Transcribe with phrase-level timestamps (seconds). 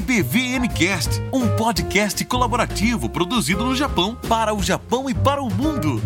[0.00, 6.00] EBVNcast, um podcast colaborativo produzido no Japão para o Japão e para o mundo.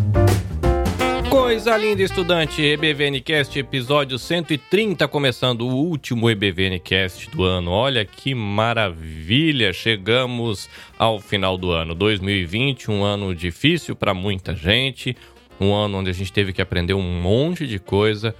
[1.29, 2.61] Coisa linda, estudante!
[2.61, 7.71] EBVNcast, episódio 130, começando o último EBVNcast do ano.
[7.71, 9.71] Olha que maravilha!
[9.71, 15.15] Chegamos ao final do ano 2020, um ano difícil para muita gente,
[15.57, 18.35] um ano onde a gente teve que aprender um monte de coisa,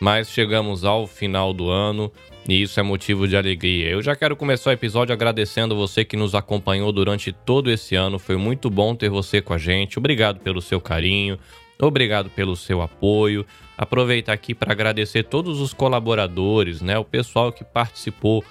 [0.00, 2.10] mas chegamos ao final do ano
[2.48, 3.90] e isso é motivo de alegria.
[3.90, 8.18] Eu já quero começar o episódio agradecendo você que nos acompanhou durante todo esse ano.
[8.18, 9.98] Foi muito bom ter você com a gente.
[9.98, 11.38] Obrigado pelo seu carinho,
[11.80, 13.44] obrigado pelo seu apoio.
[13.76, 16.98] Aproveitar aqui para agradecer todos os colaboradores, né?
[16.98, 18.42] O pessoal que participou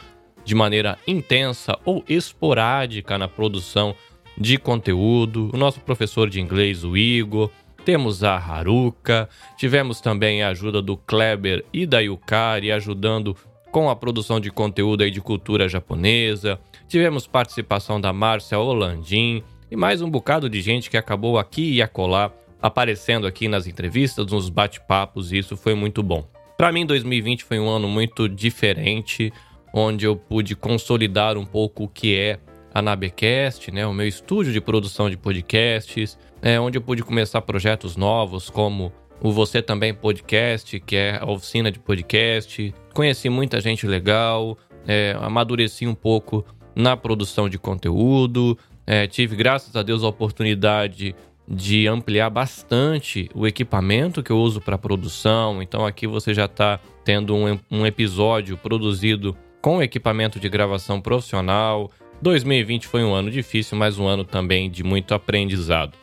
[0.46, 3.96] de maneira intensa ou esporádica na produção
[4.38, 5.50] de conteúdo.
[5.54, 7.52] O nosso professor de inglês, o Igor.
[7.90, 13.36] Temos a Haruka, tivemos também a ajuda do Kleber e da Yukari ajudando
[13.72, 16.60] com a produção de conteúdo aí de cultura japonesa.
[16.88, 19.42] Tivemos participação da Márcia Holandim
[19.72, 24.28] e mais um bocado de gente que acabou aqui e acolá aparecendo aqui nas entrevistas,
[24.28, 26.30] nos bate-papos, e isso foi muito bom.
[26.56, 29.34] Para mim, 2020 foi um ano muito diferente,
[29.74, 32.38] onde eu pude consolidar um pouco o que é
[32.72, 37.42] a Nabecast, né, o meu estúdio de produção de podcasts, é, onde eu pude começar
[37.42, 42.74] projetos novos como o Você Também Podcast, que é a oficina de podcast.
[42.94, 46.46] Conheci muita gente legal, é, amadureci um pouco
[46.76, 48.58] na produção de conteúdo.
[48.88, 51.16] É, tive, graças a Deus, a oportunidade
[51.48, 55.62] de ampliar bastante o equipamento que eu uso para produção.
[55.62, 61.92] Então aqui você já está tendo um, um episódio produzido com equipamento de gravação profissional.
[62.22, 65.98] 2020 foi um ano difícil, mas um ano também de muito aprendizado.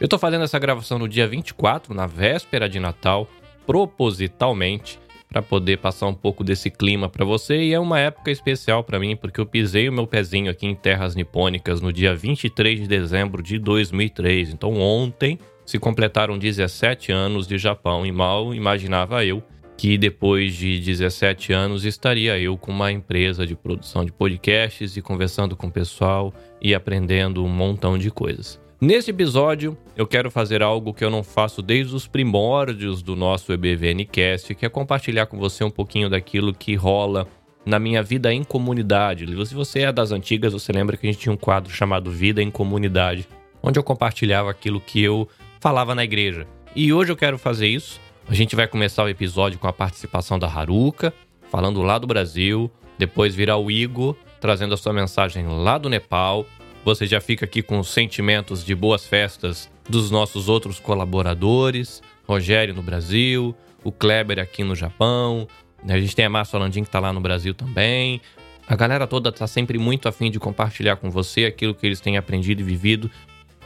[0.00, 3.28] Eu tô fazendo essa gravação no dia 24, na véspera de Natal,
[3.66, 4.96] propositalmente,
[5.28, 7.56] para poder passar um pouco desse clima para você.
[7.64, 10.74] E é uma época especial para mim, porque eu pisei o meu pezinho aqui em
[10.74, 14.50] terras nipônicas no dia 23 de dezembro de 2003.
[14.50, 15.36] Então, ontem
[15.66, 19.42] se completaram 17 anos de Japão e mal imaginava eu
[19.76, 25.02] que depois de 17 anos estaria eu com uma empresa de produção de podcasts e
[25.02, 26.32] conversando com o pessoal
[26.62, 28.67] e aprendendo um montão de coisas.
[28.80, 33.52] Neste episódio, eu quero fazer algo que eu não faço desde os primórdios do nosso
[33.52, 37.26] EBVNcast, que é compartilhar com você um pouquinho daquilo que rola
[37.66, 39.26] na minha vida em comunidade.
[39.46, 42.40] Se você é das antigas, você lembra que a gente tinha um quadro chamado Vida
[42.40, 43.26] em Comunidade,
[43.60, 45.28] onde eu compartilhava aquilo que eu
[45.58, 46.46] falava na igreja.
[46.76, 48.00] E hoje eu quero fazer isso.
[48.28, 51.12] A gente vai começar o episódio com a participação da Haruka,
[51.50, 56.46] falando lá do Brasil, depois virá o Igor, trazendo a sua mensagem lá do Nepal,
[56.84, 62.74] você já fica aqui com os sentimentos de boas festas dos nossos outros colaboradores, Rogério
[62.74, 65.48] no Brasil, o Kleber aqui no Japão,
[65.86, 68.20] a gente tem a Márcia Landim que está lá no Brasil também.
[68.66, 72.16] A galera toda está sempre muito afim de compartilhar com você aquilo que eles têm
[72.16, 73.10] aprendido e vivido.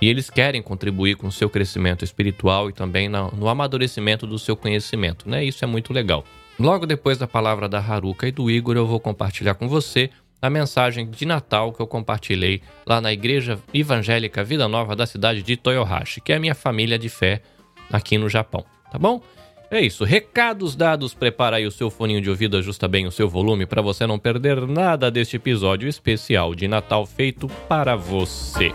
[0.00, 4.56] E eles querem contribuir com o seu crescimento espiritual e também no amadurecimento do seu
[4.56, 5.44] conhecimento, né?
[5.44, 6.24] Isso é muito legal.
[6.58, 10.10] Logo depois da palavra da Haruka e do Igor, eu vou compartilhar com você
[10.42, 15.40] a mensagem de Natal que eu compartilhei lá na Igreja Evangélica Vida Nova da cidade
[15.40, 17.40] de Toyohashi, que é a minha família de fé
[17.92, 19.22] aqui no Japão, tá bom?
[19.70, 23.28] É isso, recados dados, prepara aí o seu foninho de ouvido, ajusta bem o seu
[23.28, 28.72] volume para você não perder nada deste episódio especial de Natal feito para você.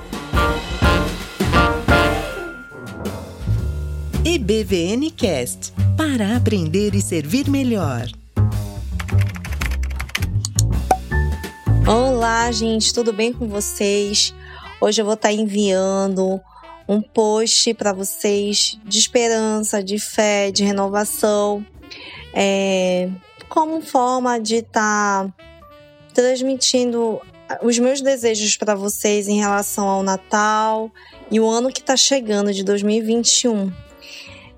[4.25, 8.07] EBVN Cast para aprender e servir melhor.
[11.87, 14.35] Olá, gente, tudo bem com vocês?
[14.81, 16.37] Hoje eu vou estar enviando
[16.85, 21.65] um post para vocês de esperança, de fé, de renovação,
[22.33, 23.09] é,
[23.47, 25.33] como forma de estar
[26.13, 27.21] transmitindo
[27.63, 30.91] os meus desejos para vocês em relação ao Natal
[31.31, 33.71] e o ano que está chegando de 2021.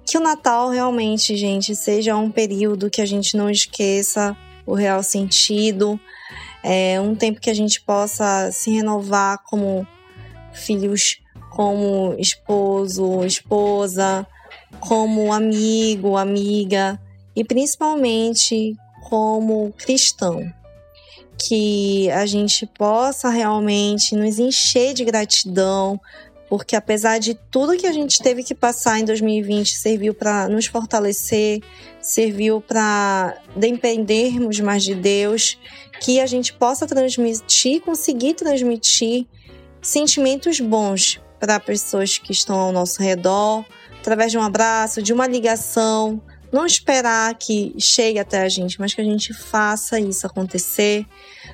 [0.03, 4.35] Que o Natal realmente, gente, seja um período que a gente não esqueça
[4.65, 5.99] o real sentido
[6.63, 9.87] é um tempo que a gente possa se renovar como
[10.51, 11.19] filhos,
[11.49, 14.27] como esposo, esposa,
[14.79, 16.99] como amigo, amiga
[17.35, 20.41] e principalmente como cristão.
[21.37, 25.99] Que a gente possa realmente nos encher de gratidão,
[26.49, 30.65] porque apesar de tudo que a gente teve que passar em 2020, serviu para nos
[30.65, 31.61] fortalecer,
[32.01, 35.57] serviu para dependermos mais de Deus
[36.01, 39.25] que a gente possa transmitir, conseguir transmitir
[39.81, 43.65] sentimentos bons para pessoas que estão ao nosso redor,
[43.99, 48.93] através de um abraço, de uma ligação, não esperar que chegue até a gente, mas
[48.93, 51.05] que a gente faça isso acontecer.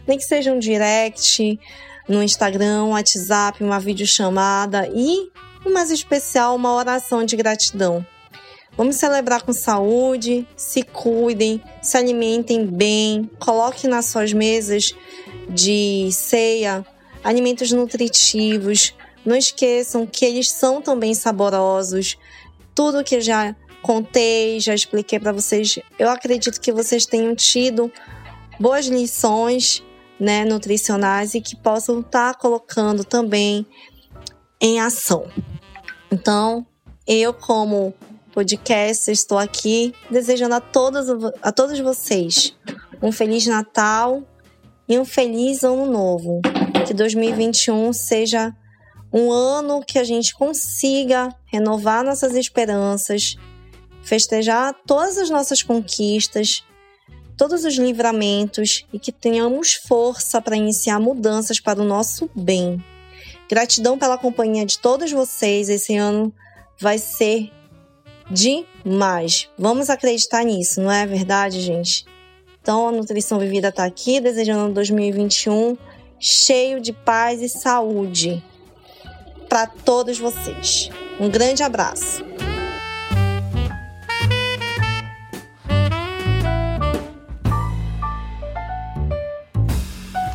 [0.08, 1.60] Nem que seja um direct
[2.08, 5.30] no Instagram, um WhatsApp, uma videochamada e,
[5.66, 8.06] o mais especial, uma oração de gratidão.
[8.78, 14.94] Vamos celebrar com saúde, se cuidem, se alimentem bem, coloquem nas suas mesas
[15.50, 16.86] de ceia
[17.24, 18.94] alimentos nutritivos.
[19.26, 22.18] Não esqueçam que eles são também saborosos.
[22.76, 25.80] Tudo que já contei, já expliquei para vocês.
[25.98, 27.92] Eu acredito que vocês tenham tido
[28.60, 29.84] boas lições,
[30.20, 33.66] né, nutricionais e que possam estar tá colocando também
[34.60, 35.28] em ação.
[36.12, 36.66] Então,
[37.08, 37.94] eu como
[38.36, 41.08] podcast estou aqui desejando a todos
[41.42, 42.54] a todos vocês
[43.02, 44.24] um feliz Natal
[44.90, 46.42] e um feliz ano novo.
[46.86, 48.54] Que 2021 seja
[49.12, 53.38] um ano que a gente consiga renovar nossas esperanças,
[54.04, 56.62] festejar todas as nossas conquistas,
[57.38, 62.84] todos os livramentos e que tenhamos força para iniciar mudanças para o nosso bem.
[63.50, 65.70] Gratidão pela companhia de todos vocês.
[65.70, 66.34] Esse ano
[66.78, 67.55] vai ser
[68.30, 69.50] demais.
[69.58, 72.06] Vamos acreditar nisso, não é verdade, gente?
[72.62, 75.78] Então, a Nutrição Vivida está aqui, desejando 2021
[76.20, 78.44] cheio de paz e saúde
[79.48, 80.90] para todos vocês.
[81.20, 82.24] Um grande abraço.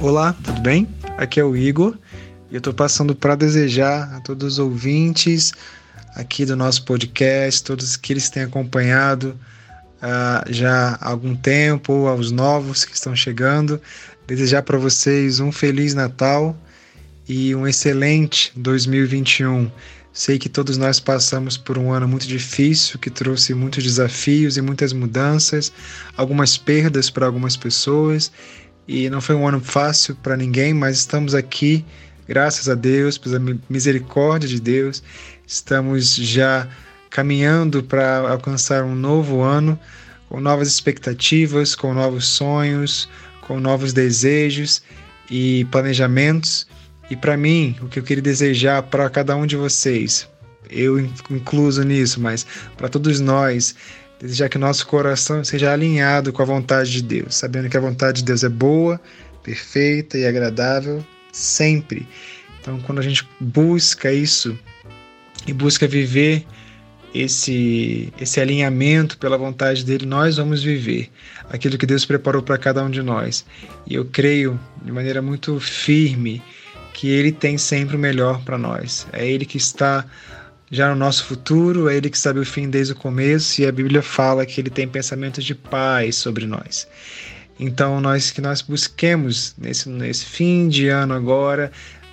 [0.00, 0.88] Olá, tudo bem?
[1.18, 1.98] Aqui é o Igor
[2.50, 5.52] e eu estou passando para desejar a todos os ouvintes
[6.14, 9.38] aqui do nosso podcast, todos que têm acompanhado
[9.96, 13.80] uh, já há algum tempo, aos novos que estão chegando,
[14.26, 16.56] desejar para vocês um feliz Natal
[17.28, 19.70] e um excelente 2021.
[20.12, 24.60] Sei que todos nós passamos por um ano muito difícil, que trouxe muitos desafios e
[24.60, 25.72] muitas mudanças,
[26.16, 28.32] algumas perdas para algumas pessoas
[28.92, 31.84] e não foi um ano fácil para ninguém, mas estamos aqui,
[32.26, 35.00] graças a Deus, pela misericórdia de Deus,
[35.50, 36.68] estamos já
[37.10, 39.76] caminhando para alcançar um novo ano
[40.28, 43.08] com novas expectativas, com novos sonhos,
[43.40, 44.80] com novos desejos
[45.28, 46.68] e planejamentos.
[47.10, 50.28] E para mim, o que eu queria desejar para cada um de vocês,
[50.70, 53.74] eu incluso nisso, mas para todos nós,
[54.20, 58.18] desejar que nosso coração seja alinhado com a vontade de Deus, sabendo que a vontade
[58.18, 59.00] de Deus é boa,
[59.42, 62.06] perfeita e agradável sempre.
[62.60, 64.56] Então, quando a gente busca isso
[65.46, 66.46] e busca viver
[67.12, 71.10] esse esse alinhamento pela vontade dele, nós vamos viver
[71.48, 73.44] aquilo que Deus preparou para cada um de nós.
[73.86, 76.42] E eu creio de maneira muito firme
[76.92, 79.06] que ele tem sempre o melhor para nós.
[79.12, 80.06] É ele que está
[80.70, 83.72] já no nosso futuro, é Ele que sabe o fim desde o começo, e a
[83.72, 86.86] Bíblia fala que Ele tem pensamentos de paz sobre nós.
[87.58, 91.72] Então, nós que nós busquemos nesse, nesse fim de ano agora,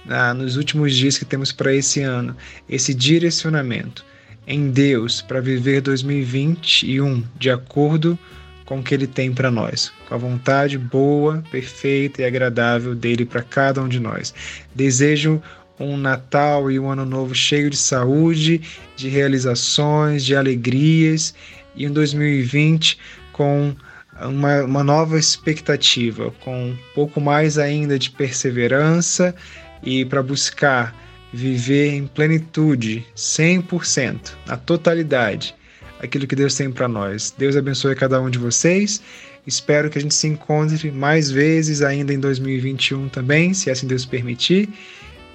[0.10, 2.36] ah, nos últimos dias que temos para esse ano,
[2.70, 4.06] esse direcionamento
[4.46, 8.18] em Deus para viver 2021 de acordo
[8.66, 13.26] com o que Ele tem para nós, com a vontade boa, perfeita e agradável dele
[13.26, 14.34] para cada um de nós.
[14.76, 15.42] Desejo
[15.80, 18.62] um Natal e um Ano Novo cheio de saúde,
[18.96, 21.34] de realizações, de alegrias
[21.76, 22.98] e um 2020
[23.32, 23.76] com
[24.22, 29.36] uma, uma nova expectativa, com um pouco mais ainda de perseverança
[29.84, 30.96] e para buscar
[31.34, 35.56] viver em plenitude, 100%, na totalidade,
[36.00, 37.34] aquilo que Deus tem para nós.
[37.38, 39.02] Deus abençoe cada um de vocês.
[39.46, 44.06] Espero que a gente se encontre mais vezes ainda em 2021 também, se assim Deus
[44.06, 44.70] permitir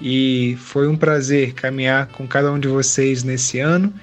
[0.01, 3.93] e foi um prazer caminhar com cada um de vocês nesse ano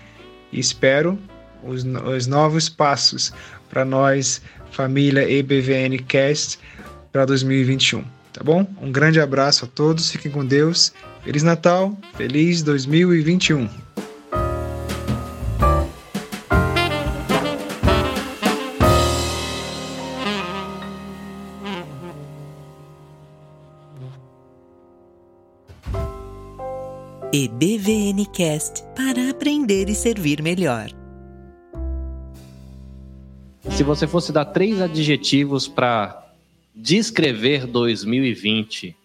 [0.51, 1.19] e espero
[1.63, 3.33] os, os novos passos
[3.69, 4.41] para nós,
[4.73, 6.59] família EBVN Cast,
[7.13, 8.20] para 2021.
[8.33, 8.67] Tá bom?
[8.81, 10.93] Um grande abraço a todos, fiquem com Deus.
[11.23, 13.69] Feliz Natal, feliz 2021.
[27.33, 30.91] e BVNcast para aprender e servir melhor.
[33.71, 36.20] Se você fosse dar três adjetivos para
[36.75, 38.97] descrever 2020,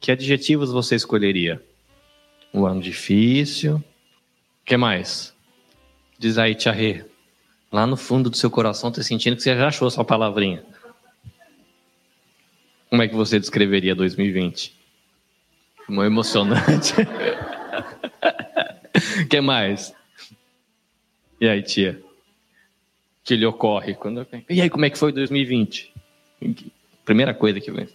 [0.00, 1.62] que adjetivos você escolheria?
[2.52, 3.76] Um ano difícil.
[3.76, 3.84] O
[4.64, 5.34] que mais?
[6.18, 7.04] Diz aí, Rê.
[7.70, 10.64] Lá no fundo do seu coração, tá sentindo que você já achou sua palavrinha.
[12.88, 14.74] Como é que você descreveria 2020?
[15.88, 16.94] Muito emocionante.
[19.28, 19.94] que mais?
[21.40, 22.02] E aí, tia?
[23.28, 23.94] que lhe ocorre?
[23.94, 24.26] Quando...
[24.48, 25.92] E aí, como é que foi 2020?
[27.08, 27.88] Primeira coisa que vem.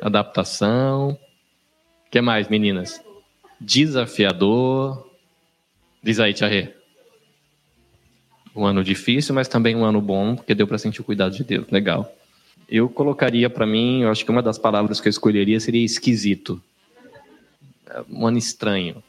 [0.00, 1.10] Adaptação.
[1.10, 3.00] O que mais, meninas?
[3.60, 5.08] Desafiador.
[6.02, 6.74] Diz aí, Tia.
[8.56, 11.44] Um ano difícil, mas também um ano bom, porque deu para sentir o cuidado de
[11.44, 11.68] Deus.
[11.70, 12.12] Legal.
[12.68, 16.60] Eu colocaria para mim, eu acho que uma das palavras que eu escolheria seria esquisito.
[17.88, 19.00] É um ano estranho.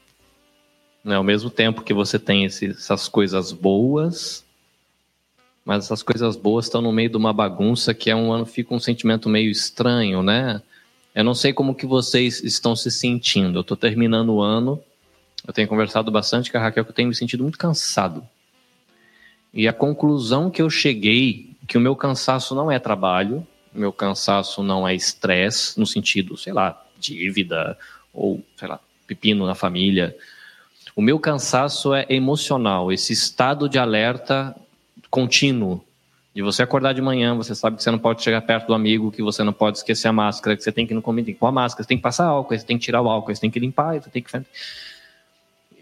[1.03, 4.42] Ao mesmo tempo que você tem essas coisas boas,
[5.65, 8.74] mas essas coisas boas estão no meio de uma bagunça que é um ano fica
[8.74, 10.62] um sentimento meio estranho, né?
[11.15, 13.60] Eu não sei como que vocês estão se sentindo.
[13.60, 14.82] Eu estou terminando o ano,
[15.46, 18.27] eu tenho conversado bastante com a Raquel que eu tenho me sentido muito cansado.
[19.53, 24.62] E a conclusão que eu cheguei que o meu cansaço não é trabalho, meu cansaço
[24.62, 27.77] não é estresse no sentido, sei lá, dívida
[28.13, 30.15] ou sei lá, pepino na família.
[30.96, 34.55] O meu cansaço é emocional, esse estado de alerta
[35.13, 35.79] contínuo.
[36.34, 39.12] De você acordar de manhã, você sabe que você não pode chegar perto do amigo,
[39.12, 41.51] que você não pode esquecer a máscara, que você tem que não comer com a
[41.51, 43.60] máscara, você tem que passar álcool, você tem que tirar o álcool, você tem que
[43.60, 44.32] limpar, você tem que.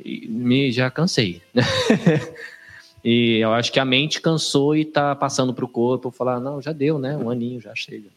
[0.04, 1.42] E me já cansei.
[3.02, 6.62] e eu acho que a mente cansou e está passando para o corpo falar: não,
[6.62, 7.16] já deu, né?
[7.16, 8.10] Um aninho já chega.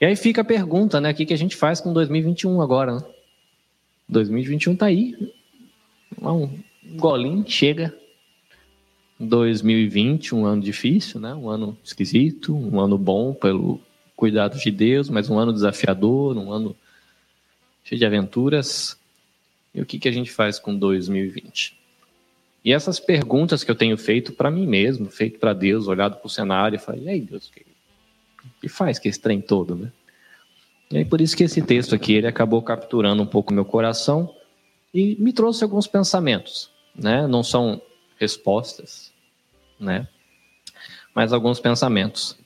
[0.00, 1.10] E aí fica a pergunta, né?
[1.10, 2.94] O que, que a gente faz com 2021 agora?
[2.94, 3.04] Né?
[4.08, 5.14] 2021 está aí
[6.22, 6.48] um
[6.96, 7.94] golinho, chega.
[9.26, 11.34] 2020, um ano difícil, né?
[11.34, 13.80] Um ano esquisito, um ano bom pelo
[14.16, 16.76] cuidado de Deus, mas um ano desafiador, um ano
[17.84, 18.98] cheio de aventuras.
[19.74, 21.78] E o que, que a gente faz com 2020?
[22.64, 26.26] E essas perguntas que eu tenho feito para mim mesmo, feito para Deus, olhado para
[26.26, 27.66] o cenário, e falei, e aí Deus, o que,
[28.60, 29.90] que faz que esse trem todo, né?
[30.90, 34.32] E aí por isso que esse texto aqui, ele acabou capturando um pouco meu coração,
[34.94, 37.26] e me trouxe alguns pensamentos, né?
[37.26, 37.80] Não são
[38.18, 39.11] respostas,
[39.78, 40.06] né?
[41.14, 42.38] Mas alguns pensamentos.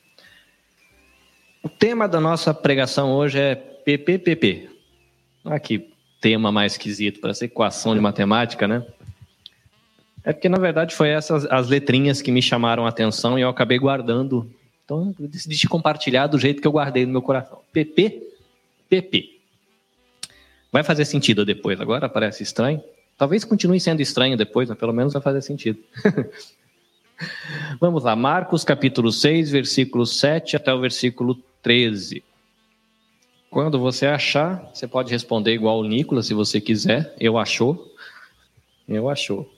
[1.62, 4.70] O tema da nossa pregação hoje é PPPP.
[5.44, 5.90] Olha que
[6.20, 8.84] tema mais esquisito para essa equação de matemática, né?
[10.24, 13.48] É porque, na verdade, foi essas as letrinhas que me chamaram a atenção e eu
[13.48, 14.50] acabei guardando.
[14.84, 17.60] Então, eu decidi compartilhar do jeito que eu guardei no meu coração.
[17.72, 18.22] PP,
[18.88, 19.38] PP.
[20.72, 22.82] Vai fazer sentido depois, agora parece estranho.
[23.16, 25.78] Talvez continue sendo estranho depois, mas pelo menos vai fazer sentido.
[27.80, 32.22] Vamos lá, Marcos capítulo 6, versículo 7 até o versículo 13.
[33.50, 37.14] Quando você achar, você pode responder igual o Nicolas, se você quiser.
[37.18, 37.94] Eu achou.
[38.88, 39.50] Eu achou.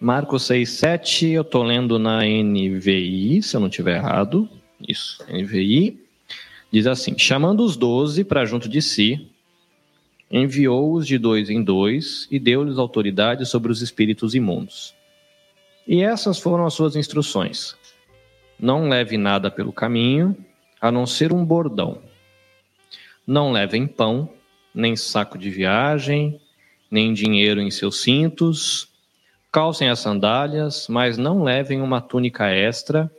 [0.00, 4.48] Marcos 6, 7, eu estou lendo na NVI, se eu não estiver errado.
[4.86, 6.00] Isso, NVI.
[6.72, 9.28] Diz assim: chamando os doze para junto de si,
[10.30, 14.94] enviou-os de dois em dois e deu-lhes autoridade sobre os espíritos imundos.
[15.86, 17.76] E essas foram as suas instruções:
[18.58, 20.36] Não leve nada pelo caminho,
[20.80, 21.98] a não ser um bordão.
[23.26, 24.30] Não levem pão,
[24.74, 26.40] nem saco de viagem,
[26.90, 28.88] nem dinheiro em seus cintos.
[29.50, 33.10] Calcem as sandálias, mas não levem uma túnica extra.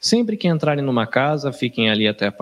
[0.00, 2.32] Sempre que entrarem numa casa, fiquem ali até,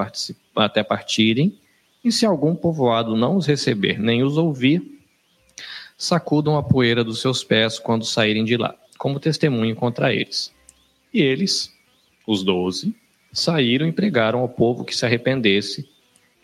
[0.56, 1.58] até partirem
[2.04, 5.00] e se algum povoado não os receber nem os ouvir,
[5.96, 10.50] sacudam a poeira dos seus pés quando saírem de lá, como testemunho contra eles.
[11.12, 11.70] E eles,
[12.26, 12.96] os doze,
[13.30, 15.86] saíram e pregaram ao povo que se arrependesse,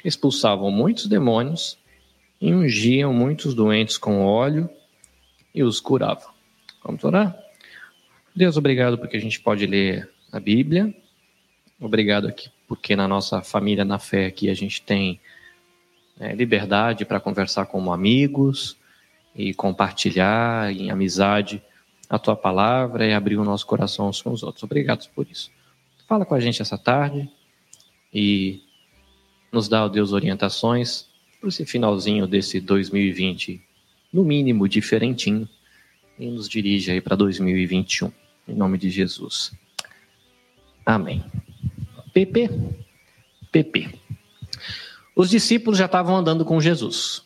[0.05, 1.79] expulsavam muitos demônios
[2.39, 4.69] e ungiam muitos doentes com óleo
[5.55, 6.29] e os curavam.
[6.85, 7.35] Vamos orar?
[8.37, 10.95] Deus, obrigado porque a gente pode ler a Bíblia.
[11.81, 15.19] Obrigado aqui porque na nossa família na fé aqui a gente tem
[16.21, 18.77] é, liberdade para conversar como amigos
[19.35, 21.63] e compartilhar em amizade
[22.11, 24.65] a tua palavra e abrir o nosso coração uns com os outros.
[24.65, 25.49] Obrigado por isso.
[26.09, 27.31] Fala com a gente essa tarde
[28.13, 28.61] e
[29.53, 31.07] nos dá, ó Deus, orientações
[31.39, 33.63] para esse finalzinho desse 2020,
[34.13, 35.49] no mínimo diferentinho,
[36.19, 38.13] e nos dirige aí para 2021.
[38.49, 39.53] Em nome de Jesus.
[40.85, 41.25] Amém.
[42.13, 42.51] PP.
[43.53, 43.95] PP.
[45.15, 47.23] Os discípulos já estavam andando com Jesus.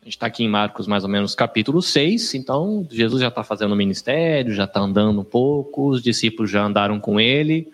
[0.00, 2.34] A gente está aqui em Marcos, mais ou menos, capítulo 6.
[2.34, 6.98] Então, Jesus já está fazendo ministério, já está andando um pouco, os discípulos já andaram
[6.98, 7.70] com ele.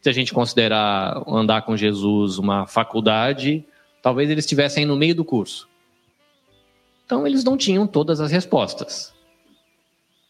[0.00, 3.64] Se a gente considerar andar com Jesus uma faculdade,
[4.00, 5.68] talvez eles estivessem no meio do curso.
[7.04, 9.12] Então, eles não tinham todas as respostas.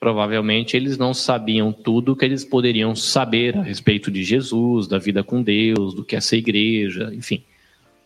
[0.00, 5.22] Provavelmente eles não sabiam tudo que eles poderiam saber a respeito de Jesus, da vida
[5.22, 7.42] com Deus, do que é ser igreja, enfim.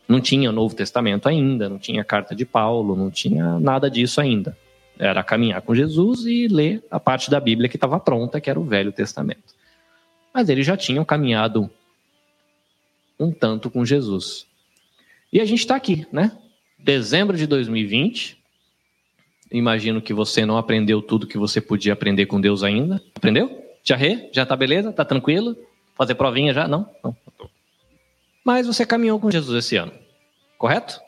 [0.08, 4.56] Não tinha Novo Testamento ainda, não tinha carta de Paulo, não tinha nada disso ainda.
[4.98, 8.60] Era caminhar com Jesus e ler a parte da Bíblia que estava pronta, que era
[8.60, 9.54] o Velho Testamento.
[10.32, 11.70] Mas eles já tinham caminhado
[13.18, 14.46] um tanto com Jesus.
[15.32, 16.32] E a gente está aqui, né?
[16.78, 18.38] Dezembro de 2020.
[19.50, 23.02] Imagino que você não aprendeu tudo que você podia aprender com Deus ainda.
[23.14, 23.62] Aprendeu?
[23.84, 24.28] Já rê?
[24.32, 24.92] Já tá beleza?
[24.92, 25.56] Tá tranquilo?
[25.94, 26.66] Fazer provinha já?
[26.66, 26.88] Não?
[27.02, 27.16] Não.
[28.44, 29.92] Mas você caminhou com Jesus esse ano,
[30.58, 31.00] correto?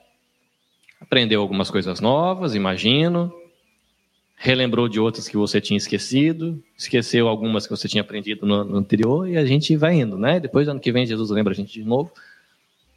[1.00, 3.32] Aprendeu algumas coisas novas, imagino.
[4.36, 6.62] Relembrou de outras que você tinha esquecido.
[6.76, 9.28] Esqueceu algumas que você tinha aprendido no ano anterior.
[9.28, 10.40] E a gente vai indo, né?
[10.40, 12.10] Depois, ano que vem, Jesus lembra a gente de novo.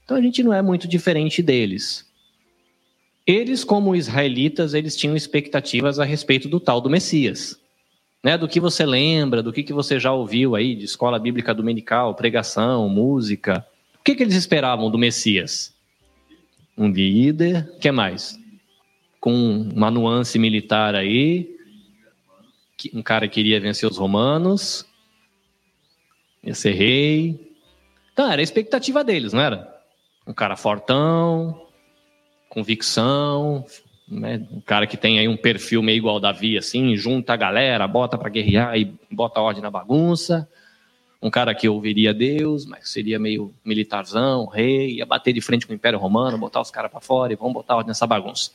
[0.04, 2.10] Então a gente não é muito diferente deles.
[3.26, 7.60] Eles, como israelitas, eles tinham expectativas a respeito do tal do Messias.
[8.24, 11.54] Né, do que você lembra, do que, que você já ouviu aí de escola bíblica
[11.54, 13.66] dominical, pregação, música.
[14.08, 15.76] Que, que eles esperavam do Messias?
[16.78, 18.40] Um líder, que mais?
[19.20, 21.54] Com uma nuance militar aí,
[22.94, 24.86] um cara que queria vencer os romanos,
[26.42, 27.54] ia ser rei.
[28.14, 29.78] Então, era a expectativa deles, não era?
[30.26, 31.68] Um cara fortão,
[32.48, 33.66] convicção,
[34.08, 34.48] né?
[34.50, 38.18] Um cara que tem aí um perfil meio igual Davi, assim, junta a galera, bota
[38.18, 40.50] para guerrear e bota ordem na bagunça.
[41.22, 45.74] Um cara que ouviria Deus, mas seria meio militarzão, rei, ia bater de frente com
[45.74, 48.52] o Império Romano, botar os caras para fora e vamos botar nessa bagunça.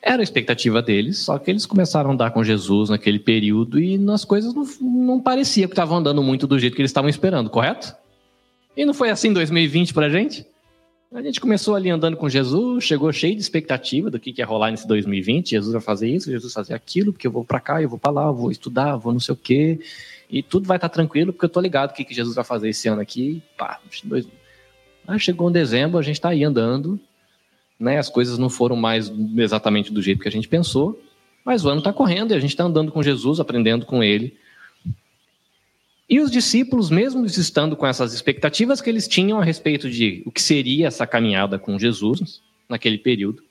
[0.00, 3.98] Era a expectativa deles, só que eles começaram a andar com Jesus naquele período e
[4.10, 7.50] as coisas não, não parecia que estavam andando muito do jeito que eles estavam esperando,
[7.50, 7.94] correto?
[8.76, 10.46] E não foi assim 2020 para gente?
[11.12, 14.70] A gente começou ali andando com Jesus, chegou cheio de expectativa do que, ia rolar
[14.70, 15.50] nesse 2020.
[15.50, 17.98] Jesus vai fazer isso, Jesus vai fazer aquilo, porque eu vou para cá, eu vou
[17.98, 19.80] para lá, eu vou estudar, eu vou não sei o quê.
[20.30, 22.44] E tudo vai estar tá tranquilo, porque eu tô ligado o que, que Jesus vai
[22.44, 23.42] fazer esse ano aqui.
[23.56, 24.26] Pá, dois...
[25.06, 27.00] Aí chegou um dezembro, a gente está aí andando,
[27.80, 27.98] né?
[27.98, 31.02] As coisas não foram mais exatamente do jeito que a gente pensou,
[31.44, 34.36] mas o ano está correndo e a gente está andando com Jesus, aprendendo com Ele.
[36.08, 40.32] E os discípulos, mesmo estando com essas expectativas que eles tinham a respeito de o
[40.32, 43.42] que seria essa caminhada com Jesus naquele período,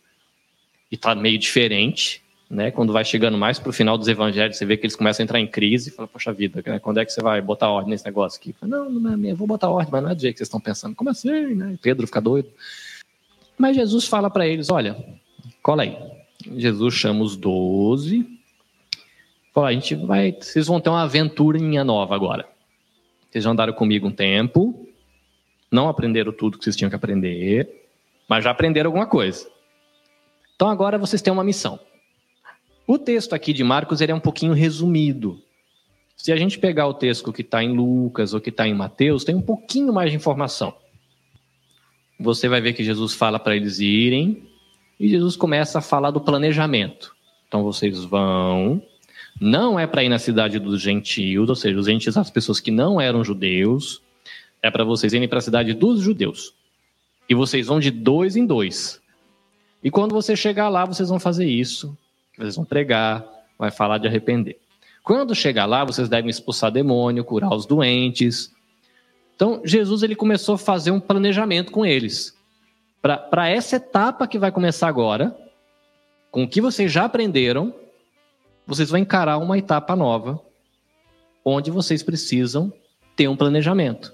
[0.91, 2.71] e está meio diferente, né?
[2.71, 5.25] Quando vai chegando mais para o final dos evangelhos, você vê que eles começam a
[5.25, 6.79] entrar em crise e fala, poxa vida, né?
[6.79, 8.53] quando é que você vai botar ordem nesse negócio aqui?
[8.53, 10.47] Fala, não, não é minha, vou botar ordem, mas não é do jeito que vocês
[10.47, 10.95] estão pensando.
[10.95, 11.55] Como assim?
[11.55, 11.77] Né?
[11.81, 12.49] Pedro fica doido.
[13.57, 14.95] Mas Jesus fala para eles, olha,
[15.61, 15.97] cola aí.
[16.55, 18.25] Jesus chama os doze,
[19.65, 22.47] a gente vai, vocês vão ter uma aventurinha nova agora.
[23.29, 24.87] Vocês já andaram comigo um tempo,
[25.71, 27.87] não aprenderam tudo que vocês tinham que aprender,
[28.27, 29.49] mas já aprenderam alguma coisa.
[30.55, 31.79] Então agora vocês têm uma missão.
[32.87, 35.41] O texto aqui de Marcos ele é um pouquinho resumido.
[36.15, 39.25] Se a gente pegar o texto que está em Lucas ou que está em Mateus,
[39.25, 40.73] tem um pouquinho mais de informação.
[42.17, 44.41] Você vai ver que Jesus fala para eles irem
[44.97, 47.13] e Jesus começa a falar do planejamento.
[47.49, 48.81] Então vocês vão,
[49.39, 52.71] não é para ir na cidade dos gentios, ou seja, os gentios, as pessoas que
[52.71, 54.01] não eram judeus,
[54.63, 56.53] é para vocês irem para a cidade dos judeus.
[57.27, 59.01] E vocês vão de dois em dois.
[59.83, 61.95] E quando você chegar lá, vocês vão fazer isso.
[62.37, 63.25] Vocês vão pregar,
[63.57, 64.59] vai falar de arrepender.
[65.03, 68.53] Quando chegar lá, vocês devem expulsar demônio, curar os doentes.
[69.35, 72.37] Então, Jesus ele começou a fazer um planejamento com eles.
[73.01, 75.35] Para essa etapa que vai começar agora,
[76.29, 77.73] com o que vocês já aprenderam,
[78.65, 80.41] vocês vão encarar uma etapa nova,
[81.43, 82.71] onde vocês precisam
[83.15, 84.13] ter um planejamento.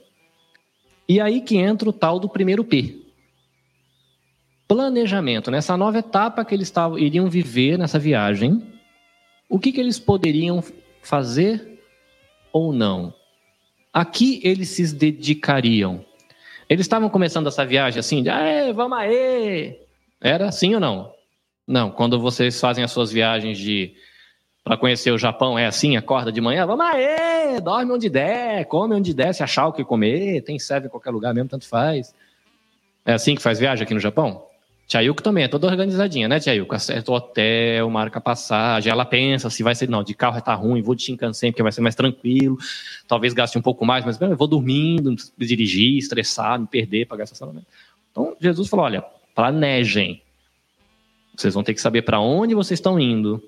[1.09, 3.02] E aí que entra o tal do primeiro P.
[4.73, 5.51] Planejamento.
[5.51, 8.59] Nessa nova etapa que eles tavam, iriam viver nessa viagem,
[9.47, 10.63] o que, que eles poderiam
[10.99, 11.79] fazer
[12.51, 13.13] ou não?
[13.93, 16.03] Aqui eles se dedicariam.
[16.67, 18.31] Eles estavam começando essa viagem assim, de,
[18.73, 19.79] vamos aí!
[20.19, 21.13] Era assim ou não?
[21.67, 23.93] Não, quando vocês fazem as suas viagens de
[24.63, 28.95] para conhecer o Japão é assim, acorda de manhã, vamos aí, dorme onde der, come
[28.95, 32.11] onde der, se achar o que comer, tem serve em qualquer lugar mesmo, tanto faz.
[33.05, 34.51] É assim que faz viagem aqui no Japão?
[34.87, 39.63] Tia também é toda organizadinha, né, Tia Acerta o hotel, marca passagem, ela pensa se
[39.63, 42.57] vai ser, não, de carro tá ruim, vou de Shinkansen porque vai ser mais tranquilo,
[43.07, 47.67] talvez gaste um pouco mais, mas eu vou dormindo, dirigir, estressar, me perder, pagar estacionamento.
[48.11, 50.21] Então, Jesus falou, olha, planejem.
[51.35, 53.41] Vocês vão ter que saber para onde vocês estão indo,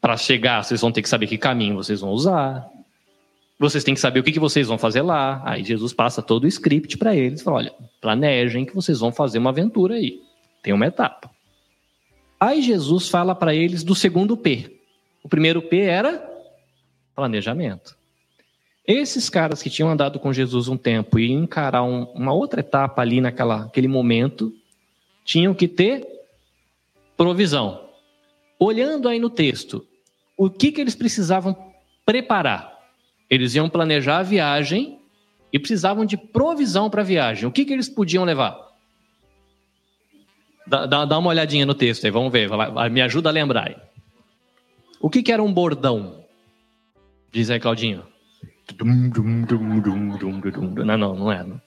[0.00, 2.68] para chegar, vocês vão ter que saber que caminho vocês vão usar.
[3.58, 5.40] Vocês têm que saber o que, que vocês vão fazer lá.
[5.44, 7.40] Aí Jesus passa todo o script para eles.
[7.40, 10.20] Fala, olha, planejem que vocês vão fazer uma aventura aí.
[10.66, 11.30] Tem uma etapa.
[12.40, 14.80] Aí Jesus fala para eles do segundo P.
[15.22, 16.28] O primeiro P era
[17.14, 17.96] planejamento.
[18.84, 23.00] Esses caras que tinham andado com Jesus um tempo e encarar um, uma outra etapa
[23.00, 24.52] ali naquela, naquele momento,
[25.24, 26.04] tinham que ter
[27.16, 27.88] provisão.
[28.58, 29.86] olhando aí no texto,
[30.36, 31.56] o que, que eles precisavam
[32.04, 32.76] preparar?
[33.30, 34.98] Eles iam planejar a viagem
[35.52, 37.46] e precisavam de provisão para a viagem.
[37.46, 38.65] O que, que eles podiam levar?
[40.66, 42.50] Dá, dá, uma olhadinha no texto aí, vamos ver.
[42.90, 43.76] Me ajuda a lembrar aí.
[45.00, 46.24] O que, que era um bordão?
[47.30, 48.02] Diz aí, Claudinho.
[50.84, 51.44] Não, não, não é.
[51.44, 51.60] Não.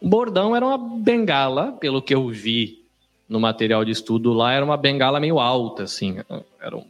[0.00, 2.82] O bordão era uma bengala, pelo que eu vi
[3.28, 6.18] no material de estudo lá, era uma bengala meio alta, assim.
[6.60, 6.84] Era um,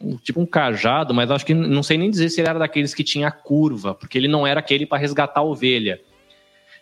[0.00, 2.94] um, tipo um cajado, mas acho que não sei nem dizer se ele era daqueles
[2.94, 6.00] que tinha curva, porque ele não era aquele para resgatar a ovelha.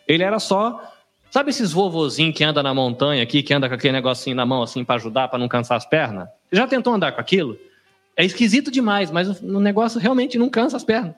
[0.06, 0.80] Ele era só.
[1.30, 4.62] Sabe esses vovozinhos que anda na montanha aqui, que anda com aquele negocinho na mão
[4.62, 6.28] assim para ajudar, para não cansar as pernas?
[6.50, 7.56] Já tentou andar com aquilo?
[8.16, 11.14] É esquisito demais, mas o negócio realmente não cansa as pernas.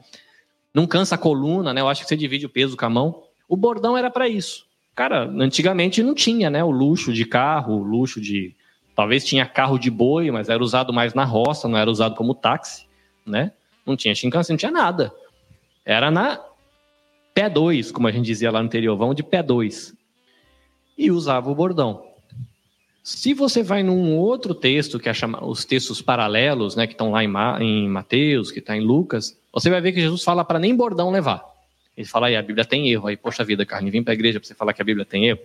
[0.75, 1.81] Não cansa a coluna, né?
[1.81, 3.23] Eu acho que você divide o peso com a mão.
[3.49, 4.67] O bordão era para isso.
[4.95, 6.63] Cara, antigamente não tinha, né?
[6.63, 8.55] O luxo de carro, o luxo de.
[8.95, 12.35] Talvez tinha carro de boi, mas era usado mais na roça, não era usado como
[12.35, 12.87] táxi,
[13.27, 13.53] né?
[13.87, 15.11] Não tinha Shinkansen, não tinha nada.
[15.85, 16.39] Era na
[17.35, 20.02] pé 2, como a gente dizia lá no interior, vão de pé 2.
[21.03, 22.05] E usava o bordão.
[23.03, 27.11] Se você vai num outro texto, que é chama, os textos paralelos, né, que estão
[27.11, 30.45] lá em, Ma, em Mateus, que está em Lucas, você vai ver que Jesus fala
[30.45, 31.45] para nem bordão levar.
[31.97, 33.09] Ele fala aí, a Bíblia tem erro.
[33.09, 35.27] Aí, poxa vida, Carne, vem para a igreja para você falar que a Bíblia tem
[35.27, 35.41] erro.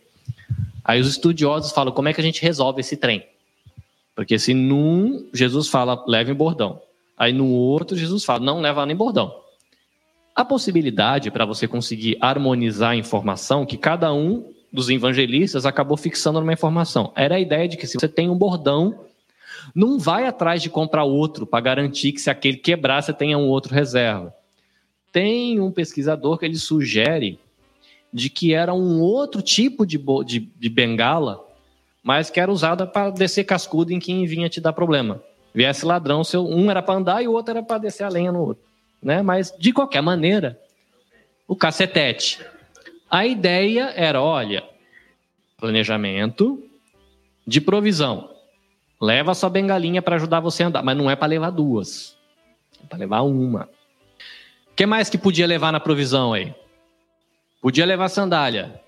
[0.86, 3.26] Aí os estudiosos falam, como é que a gente resolve esse trem?
[4.16, 6.80] Porque se num, Jesus fala, leve bordão.
[7.18, 9.36] Aí no outro, Jesus fala, não leva nem bordão.
[10.36, 16.40] A possibilidade para você conseguir harmonizar a informação que cada um dos evangelistas acabou fixando
[16.40, 17.12] numa informação.
[17.16, 19.06] Era a ideia de que se você tem um bordão,
[19.74, 23.48] não vai atrás de comprar outro para garantir que se aquele quebrar, você tenha um
[23.48, 24.34] outro reserva.
[25.12, 27.40] Tem um pesquisador que ele sugere
[28.12, 31.44] de que era um outro tipo de, de, de bengala,
[32.04, 35.22] mas que era usada para descer cascudo em quem vinha te dar problema.
[35.54, 38.32] Viesse ladrão, seu, um era para andar e o outro era para descer a lenha
[38.32, 38.64] no outro.
[39.02, 39.22] Né?
[39.22, 40.60] Mas, de qualquer maneira,
[41.48, 42.40] o cacetete
[43.10, 44.64] a ideia era, olha,
[45.58, 46.64] planejamento
[47.46, 48.30] de provisão.
[49.00, 52.18] Leva sua bengalinha para ajudar você a andar, mas não é para levar duas.
[52.84, 53.70] É para levar uma.
[54.72, 56.54] O que mais que podia levar na provisão aí?
[57.62, 58.82] Podia levar sandália.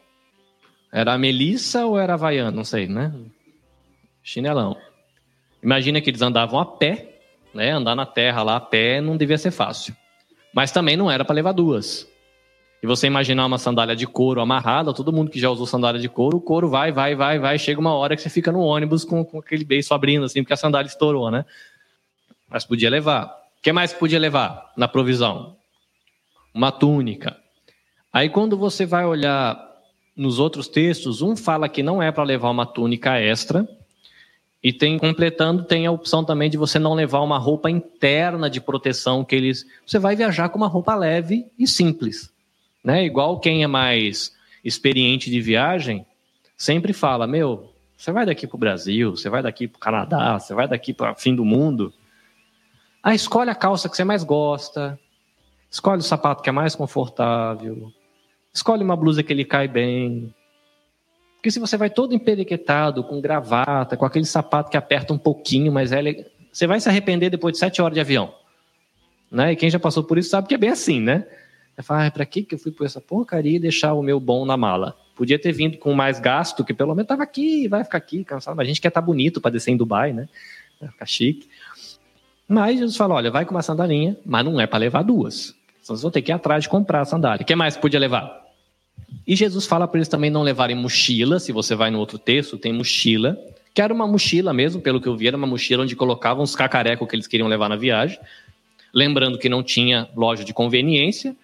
[0.91, 2.51] Era a Melissa ou era a Havaiana?
[2.51, 3.13] Não sei, né?
[4.23, 4.77] Chinelão.
[5.61, 7.19] Imagina que eles andavam a pé,
[7.53, 7.71] né?
[7.71, 9.95] Andar na terra lá a pé não devia ser fácil.
[10.53, 12.07] Mas também não era para levar duas.
[12.81, 16.07] E você imaginar uma sandália de couro amarrada, todo mundo que já usou sandália de
[16.07, 19.03] couro, o couro vai, vai, vai, vai, chega uma hora que você fica no ônibus
[19.03, 21.45] com, com aquele beiço abrindo, assim, porque a sandália estourou, né?
[22.49, 23.25] Mas podia levar.
[23.59, 25.57] O que mais podia levar na provisão?
[26.53, 27.37] Uma túnica.
[28.13, 29.59] Aí quando você vai olhar
[30.15, 33.67] nos outros textos, um fala que não é para levar uma túnica extra,
[34.61, 38.59] e tem completando tem a opção também de você não levar uma roupa interna de
[38.59, 42.33] proteção que eles, você vai viajar com uma roupa leve e simples.
[42.89, 43.05] Né?
[43.05, 46.07] Igual quem é mais experiente de viagem,
[46.57, 50.39] sempre fala: Meu, você vai daqui para o Brasil, você vai daqui para o Canadá,
[50.39, 51.93] você vai daqui para fim do mundo.
[53.03, 54.99] Ah, escolhe a calça que você mais gosta,
[55.69, 57.93] escolhe o sapato que é mais confortável,
[58.51, 60.33] escolhe uma blusa que ele cai bem.
[61.35, 65.71] Porque se você vai todo emperiquetado, com gravata, com aquele sapato que aperta um pouquinho,
[65.71, 66.01] mas é,
[66.51, 68.33] você vai se arrepender depois de sete horas de avião.
[69.31, 69.51] Né?
[69.51, 71.27] E quem já passou por isso sabe que é bem assim, né?
[71.79, 74.45] Você fala, ah, para que eu fui por essa porcaria e deixar o meu bom
[74.45, 74.97] na mala?
[75.15, 78.53] Podia ter vindo com mais gasto, que pelo menos estava aqui, vai ficar aqui, cansado.
[78.57, 80.27] Mas a gente quer estar tá bonito para descer em Dubai, né?
[80.77, 81.47] Vai ficar chique.
[82.45, 85.55] Mas Jesus falou: olha, vai com uma sandalinha, mas não é para levar duas.
[85.81, 87.43] Vocês vão ter que ir atrás de comprar a sandália.
[87.43, 88.45] O que mais podia levar?
[89.25, 91.39] E Jesus fala para eles também não levarem mochila.
[91.39, 93.37] Se você vai no outro texto, tem mochila.
[93.73, 96.57] Que era uma mochila mesmo, pelo que eu vi, era uma mochila onde colocavam os
[96.57, 98.19] cacarecos que eles queriam levar na viagem.
[98.93, 101.37] Lembrando que não tinha loja de conveniência.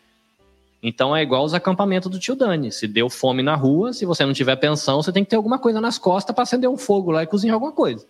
[0.87, 2.71] Então é igual os acampamentos do tio Dani.
[2.71, 5.57] Se deu fome na rua, se você não tiver pensão, você tem que ter alguma
[5.57, 8.05] coisa nas costas para acender um fogo lá e cozinhar alguma coisa.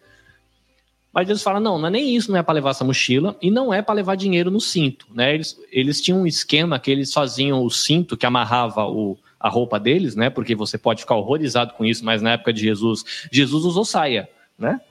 [1.14, 3.50] Mas eles falam: não, não é nem isso, não é para levar essa mochila e
[3.50, 5.08] não é para levar dinheiro no cinto.
[5.16, 5.36] Né?
[5.36, 9.80] Eles, eles tinham um esquema que eles faziam o cinto que amarrava o, a roupa
[9.80, 10.30] deles, né?
[10.30, 14.28] Porque você pode ficar horrorizado com isso, mas na época de Jesus, Jesus usou saia,
[14.60, 14.82] né?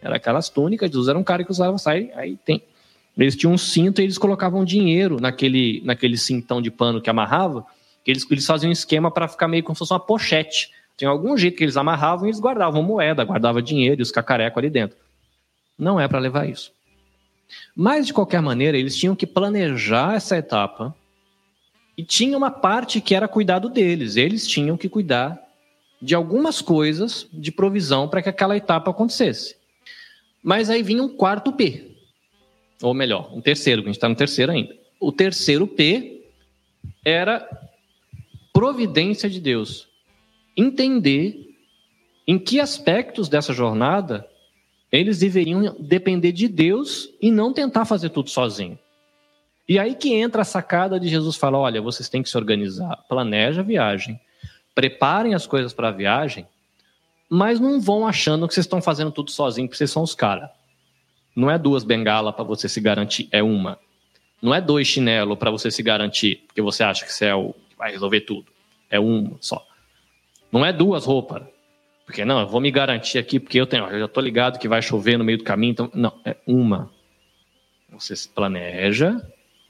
[0.00, 2.62] Era aquelas túnicas, Jesus era um cara que usava saia, aí tem
[3.22, 7.64] eles tinham um cinto e eles colocavam dinheiro naquele, naquele cintão de pano que amarrava,
[8.04, 10.70] que eles, eles faziam um esquema para ficar meio como se fosse uma pochete.
[10.96, 14.58] Tinha algum jeito que eles amarravam e eles guardavam moeda, guardavam dinheiro e os cacarecos
[14.58, 14.96] ali dentro.
[15.78, 16.72] Não é para levar isso.
[17.74, 20.94] Mas, de qualquer maneira, eles tinham que planejar essa etapa
[21.96, 24.16] e tinha uma parte que era cuidado deles.
[24.16, 25.40] Eles tinham que cuidar
[26.00, 29.56] de algumas coisas de provisão para que aquela etapa acontecesse.
[30.42, 31.93] Mas aí vinha um quarto P.
[32.84, 34.76] Ou melhor, um terceiro, a gente está no terceiro ainda.
[35.00, 36.22] O terceiro P
[37.02, 37.48] era
[38.52, 39.88] providência de Deus.
[40.54, 41.48] Entender
[42.28, 44.28] em que aspectos dessa jornada
[44.92, 48.78] eles deveriam depender de Deus e não tentar fazer tudo sozinho.
[49.66, 53.02] E aí que entra a sacada de Jesus falar: olha, vocês têm que se organizar,
[53.08, 54.20] planeja a viagem,
[54.74, 56.46] preparem as coisas para a viagem,
[57.30, 60.50] mas não vão achando que vocês estão fazendo tudo sozinho, porque vocês são os caras.
[61.34, 63.78] Não é duas bengalas para você se garantir, é uma.
[64.40, 67.52] Não é dois chinelos para você se garantir, porque você acha que você é o
[67.68, 68.46] que vai resolver tudo.
[68.90, 69.66] É uma só.
[70.52, 71.42] Não é duas roupas.
[72.06, 74.68] Porque não, eu vou me garantir aqui, porque eu tenho, eu já estou ligado que
[74.68, 75.90] vai chover no meio do caminho, então.
[75.94, 76.90] Não, é uma.
[77.90, 79.20] Você se planeja,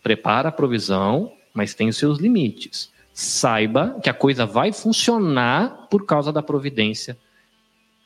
[0.03, 2.93] prepara a provisão, mas tem os seus limites.
[3.13, 7.17] Saiba que a coisa vai funcionar por causa da providência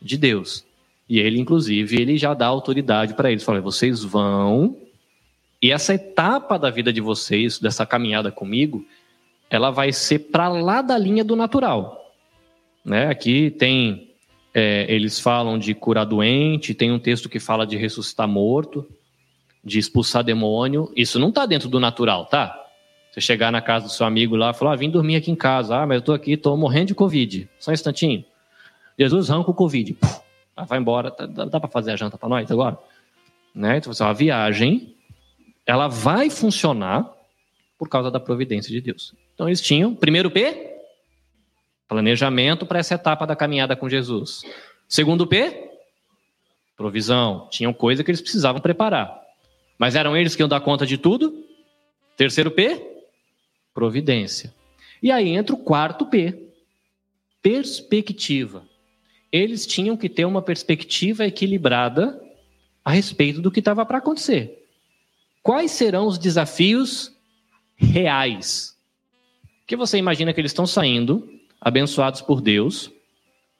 [0.00, 0.66] de Deus.
[1.08, 3.42] E ele, inclusive, ele já dá autoridade para eles.
[3.42, 4.76] Fala, vocês vão.
[5.60, 8.84] E essa etapa da vida de vocês, dessa caminhada comigo,
[9.48, 12.12] ela vai ser para lá da linha do natural.
[12.84, 13.06] Né?
[13.08, 14.06] Aqui tem.
[14.54, 18.88] É, eles falam de curar doente, tem um texto que fala de ressuscitar morto,
[19.62, 20.90] de expulsar demônio.
[20.96, 22.58] Isso não está dentro do natural, tá?
[23.12, 25.36] Você chegar na casa do seu amigo lá e falar: ah, vim dormir aqui em
[25.36, 25.76] casa.
[25.76, 27.48] Ah, mas eu estou aqui, estou morrendo de Covid.
[27.58, 28.24] Só um instantinho.
[28.98, 29.94] Jesus arranca o Covid.
[29.94, 30.20] Puf,
[30.58, 31.10] ah, vai embora.
[31.10, 32.76] Dá, dá para fazer a janta para nós agora?
[33.54, 33.78] Né?
[33.78, 34.94] Então, a viagem
[35.64, 37.14] ela vai funcionar
[37.78, 39.14] por causa da providência de Deus.
[39.34, 40.80] Então, eles tinham, primeiro P,
[41.86, 44.42] planejamento para essa etapa da caminhada com Jesus.
[44.88, 45.70] Segundo P,
[46.76, 47.46] provisão.
[47.50, 49.22] Tinham coisa que eles precisavam preparar.
[49.78, 51.44] Mas eram eles que iam dar conta de tudo?
[52.16, 53.04] Terceiro P,
[53.72, 54.52] providência.
[55.00, 56.50] E aí entra o quarto P,
[57.40, 58.67] perspectiva
[59.30, 62.20] eles tinham que ter uma perspectiva equilibrada
[62.84, 64.64] a respeito do que estava para acontecer.
[65.42, 67.12] Quais serão os desafios
[67.76, 68.76] reais?
[69.66, 71.28] Que você imagina que eles estão saindo,
[71.60, 72.90] abençoados por Deus,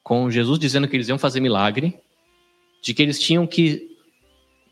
[0.02, 1.98] com Jesus dizendo que eles iam fazer milagre,
[2.82, 3.88] de que eles tinham que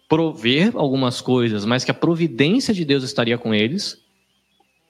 [0.09, 4.03] prover algumas coisas, mas que a providência de Deus estaria com eles.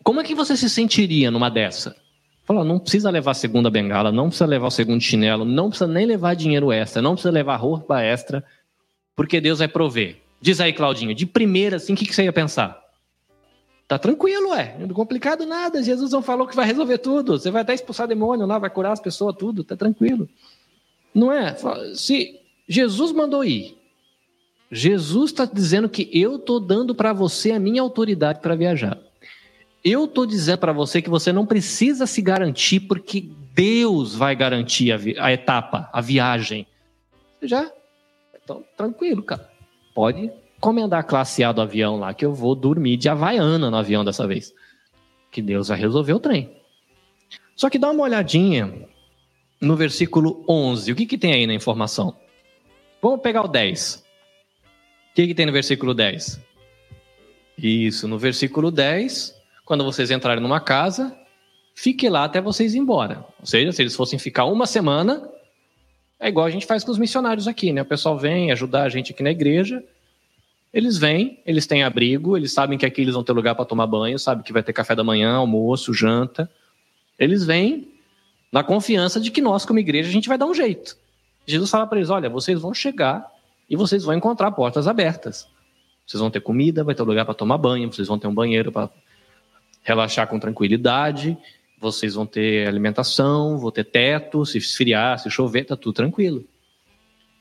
[0.04, 1.96] Como é que você se sentiria numa dessa?
[2.46, 5.90] Fala, não precisa levar a segunda bengala, não precisa levar o segundo chinelo, não precisa
[5.90, 8.44] nem levar dinheiro extra, não precisa levar roupa extra,
[9.16, 10.22] porque Deus vai prover.
[10.40, 12.80] Diz aí, Claudinho, de primeira, assim, o que, que você ia pensar?
[13.88, 14.76] Tá tranquilo, é.
[14.78, 15.82] Não é complicado nada.
[15.82, 17.38] Jesus não falou que vai resolver tudo.
[17.38, 19.64] Você vai até expulsar demônio lá, vai curar as pessoas, tudo.
[19.64, 20.28] Tá tranquilo.
[21.12, 21.56] Não é?
[21.94, 23.76] Se Jesus mandou ir,
[24.70, 28.98] Jesus está dizendo que eu estou dando para você a minha autoridade para viajar.
[29.88, 33.20] Eu estou dizendo para você que você não precisa se garantir, porque
[33.54, 36.66] Deus vai garantir a, a etapa, a viagem.
[37.40, 37.70] Já?
[38.42, 39.48] Então, tranquilo, cara.
[39.94, 43.76] Pode comendar a classe A do avião lá, que eu vou dormir de Havaiana no
[43.76, 44.52] avião dessa vez.
[45.30, 46.50] Que Deus vai resolver o trem.
[47.54, 48.88] Só que dá uma olhadinha
[49.60, 50.90] no versículo 11.
[50.90, 52.16] O que, que tem aí na informação?
[53.00, 54.04] Vamos pegar o 10.
[55.12, 56.40] O que, que tem no versículo 10?
[57.56, 59.35] Isso, no versículo 10,
[59.66, 61.14] quando vocês entrarem numa casa,
[61.74, 63.26] fique lá até vocês ir embora.
[63.40, 65.28] Ou seja, se eles fossem ficar uma semana,
[66.20, 67.82] é igual a gente faz com os missionários aqui, né?
[67.82, 69.82] O pessoal vem ajudar a gente aqui na igreja,
[70.72, 73.88] eles vêm, eles têm abrigo, eles sabem que aqui eles vão ter lugar para tomar
[73.88, 76.48] banho, sabem que vai ter café da manhã, almoço, janta.
[77.18, 77.92] Eles vêm
[78.52, 80.96] na confiança de que nós, como igreja, a gente vai dar um jeito.
[81.44, 83.26] Jesus fala para eles: olha, vocês vão chegar
[83.68, 85.48] e vocês vão encontrar portas abertas.
[86.06, 88.70] Vocês vão ter comida, vai ter lugar para tomar banho, vocês vão ter um banheiro
[88.70, 88.88] para
[89.86, 91.38] relaxar com tranquilidade,
[91.80, 96.44] vocês vão ter alimentação, vão ter teto, se esfriar, se chover, tá tudo tranquilo.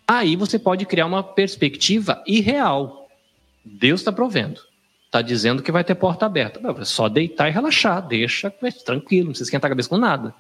[0.07, 3.09] Aí você pode criar uma perspectiva irreal.
[3.65, 4.61] Deus está provendo.
[5.07, 6.59] Está dizendo que vai ter porta aberta.
[6.79, 8.53] É só deitar e relaxar, deixa
[8.85, 10.35] tranquilo, não precisa esquentar a cabeça com nada.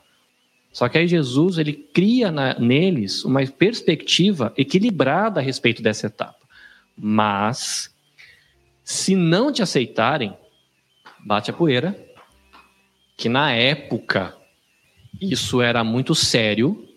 [0.71, 6.37] Só que aí Jesus ele cria na, neles uma perspectiva equilibrada a respeito dessa etapa.
[6.95, 7.89] Mas,
[8.83, 10.37] se não te aceitarem,
[11.25, 11.97] bate a poeira,
[13.17, 14.37] que na época
[15.19, 16.87] isso era muito sério,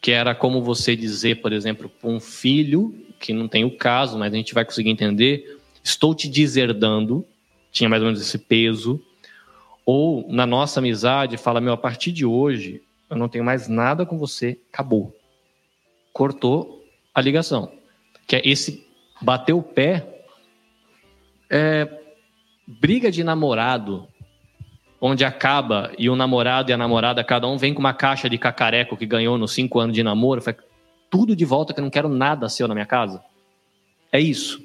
[0.00, 4.18] que era como você dizer, por exemplo, para um filho, que não tem o caso,
[4.18, 7.26] mas a gente vai conseguir entender, estou te deserdando,
[7.70, 9.02] tinha mais ou menos esse peso.
[9.84, 14.06] Ou na nossa amizade, fala, meu, a partir de hoje, eu não tenho mais nada
[14.06, 15.14] com você, acabou.
[16.12, 17.72] Cortou a ligação.
[18.26, 18.86] Que é esse
[19.20, 20.24] bater o pé
[21.50, 21.97] é,
[22.68, 24.06] briga de namorado,
[25.00, 28.36] onde acaba e o namorado e a namorada, cada um vem com uma caixa de
[28.36, 30.42] cacareco que ganhou nos cinco anos de namoro,
[31.08, 33.22] tudo de volta, que eu não quero nada seu na minha casa?
[34.12, 34.62] É isso.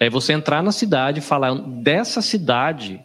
[0.00, 3.04] É você entrar na cidade e falar: dessa cidade,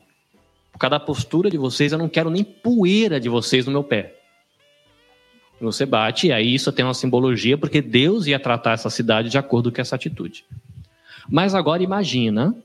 [0.71, 3.84] por causa da postura de vocês, eu não quero nem poeira de vocês no meu
[3.84, 4.15] pé.
[5.60, 9.38] Você bate, e aí isso tem uma simbologia, porque Deus ia tratar essa cidade de
[9.38, 10.43] acordo com essa atitude.
[11.30, 12.56] Mas agora imagina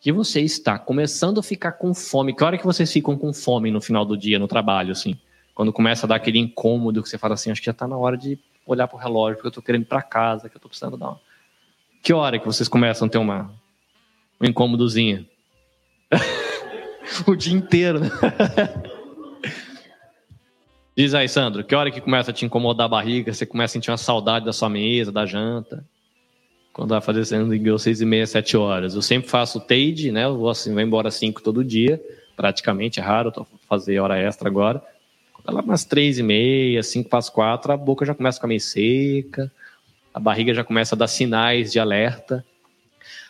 [0.00, 2.34] que você está começando a ficar com fome.
[2.34, 5.18] Que hora que vocês ficam com fome no final do dia, no trabalho, assim?
[5.54, 7.96] Quando começa a dar aquele incômodo que você fala assim, acho que já está na
[7.96, 10.58] hora de olhar para o relógio, porque eu estou querendo ir para casa, que eu
[10.58, 11.20] estou precisando dar uma...
[12.02, 13.52] Que hora que vocês começam a ter uma,
[14.40, 15.26] um incômodozinho?
[17.26, 18.10] o dia inteiro, né?
[20.96, 23.74] Diz aí, Sandro, que hora que começa a te incomodar a barriga, você começa a
[23.74, 25.84] sentir uma saudade da sua mesa, da janta?
[26.78, 28.94] Quando vai fazer sendo seis e meia, sete horas.
[28.94, 30.26] Eu sempre faço TADE, né?
[30.26, 32.00] Eu vou assim, vou embora cinco todo dia,
[32.36, 34.80] praticamente, é raro eu fazer hora extra agora.
[35.32, 38.38] Quando lá umas três e meia, cinco para as quatro, a boca já começa a
[38.38, 39.50] ficar meio seca,
[40.14, 42.44] a barriga já começa a dar sinais de alerta.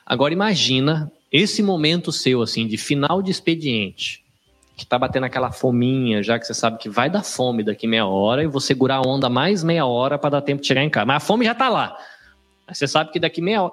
[0.05, 4.23] Agora imagina esse momento seu, assim, de final de expediente
[4.77, 8.05] que tá batendo aquela fominha, já que você sabe que vai dar fome daqui meia
[8.05, 10.91] hora, e vou segurar a onda mais meia hora para dar tempo de chegar em
[10.91, 11.07] casa.
[11.07, 11.97] Mas a fome já tá lá.
[12.73, 13.73] Você sabe que daqui meia hora,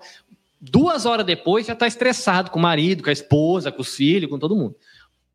[0.60, 4.30] duas horas depois, já tá estressado com o marido, com a esposa, com os filhos,
[4.30, 4.76] com todo mundo.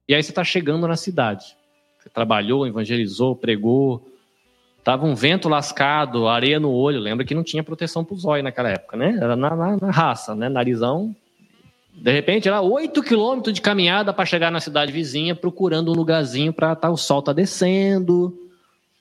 [0.09, 1.57] E aí você tá chegando na cidade.
[1.99, 4.07] Você trabalhou, evangelizou, pregou.
[4.83, 6.99] Tava um vento lascado, areia no olho.
[6.99, 9.17] Lembra que não tinha proteção pro zóio naquela época, né?
[9.21, 10.49] Era na, na, na raça, né?
[10.49, 11.15] Narizão
[11.93, 16.53] de repente, era 8 quilômetros de caminhada para chegar na cidade vizinha, procurando um lugarzinho
[16.53, 18.35] para tá, o sol tá descendo,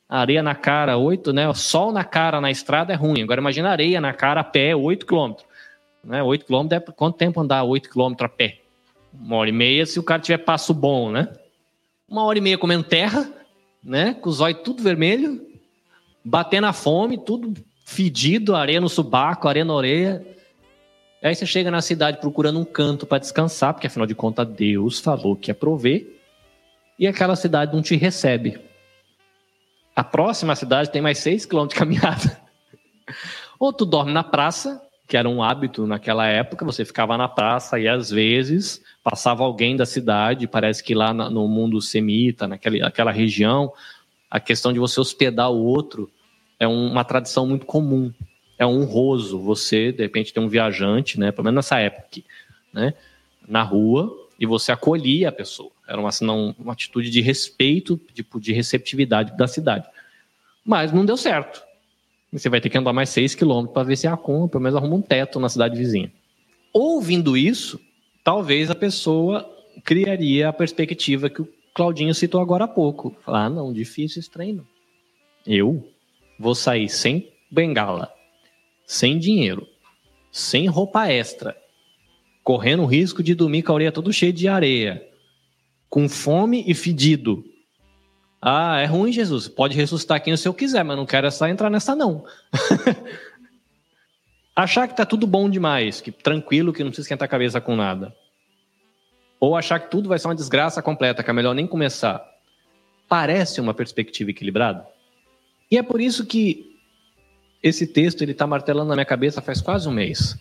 [0.10, 1.54] areia na cara, 8, né?
[1.54, 3.22] Sol na cara na estrada é ruim.
[3.22, 5.46] Agora imagina areia na cara a pé, 8 quilômetros.
[6.04, 6.24] Né?
[6.24, 8.60] 8 quilômetros é quanto tempo andar 8 quilômetros a pé?
[9.14, 11.30] Uma hora e meia se o cara tiver passo bom, né?
[12.08, 13.32] Uma hora e meia comendo terra,
[13.84, 14.16] né?
[14.16, 15.46] Com os olhos tudo vermelho,
[16.26, 17.54] batendo a fome, tudo
[17.86, 20.26] fedido, areia no subaco, areia na orelha.
[21.22, 25.00] Aí você chega na cidade procurando um canto para descansar, porque afinal de contas Deus
[25.00, 26.08] falou que ia prover,
[26.98, 28.69] e aquela cidade não te recebe.
[30.00, 32.40] A próxima cidade tem mais seis quilômetros de caminhada.
[33.60, 37.78] Ou tu dorme na praça, que era um hábito naquela época, você ficava na praça
[37.78, 43.74] e às vezes passava alguém da cidade, parece que lá no mundo semita, naquela, região,
[44.32, 46.10] a questão de você hospedar o outro
[46.58, 48.14] é uma tradição muito comum
[48.58, 52.22] é honroso você, de repente, ter um viajante, né, pelo menos nessa época,
[52.74, 52.94] né,
[53.46, 55.72] na rua e você acolhia a pessoa.
[55.88, 59.88] Era uma, não, uma atitude de respeito, de, de receptividade da cidade.
[60.64, 61.62] Mas não deu certo.
[62.32, 64.96] Você vai ter que andar mais seis quilômetros para ver se arruma, pelo menos arruma
[64.96, 66.12] um teto na cidade vizinha.
[66.72, 67.80] Ouvindo isso,
[68.24, 69.50] talvez a pessoa
[69.84, 73.16] criaria a perspectiva que o Claudinho citou agora há pouco.
[73.26, 74.66] Falar, ah, não, difícil esse treino.
[75.46, 75.84] Eu
[76.40, 78.14] vou sair sem bengala,
[78.86, 79.68] sem dinheiro,
[80.32, 81.58] sem roupa extra,
[82.50, 85.08] correndo o risco de dormir com a orelha todo cheia de areia,
[85.88, 87.46] com fome e fedido.
[88.42, 89.48] Ah, é ruim, Jesus.
[89.48, 92.26] Pode ressuscitar quem o Senhor quiser, mas não quero é só entrar nessa, não.
[94.56, 97.76] achar que tá tudo bom demais, que tranquilo, que não precisa esquentar a cabeça com
[97.76, 98.16] nada.
[99.40, 102.20] Ou achar que tudo vai ser uma desgraça completa, que é melhor nem começar.
[103.08, 104.88] Parece uma perspectiva equilibrada.
[105.70, 106.76] E é por isso que
[107.62, 110.36] esse texto ele está martelando na minha cabeça faz quase um mês.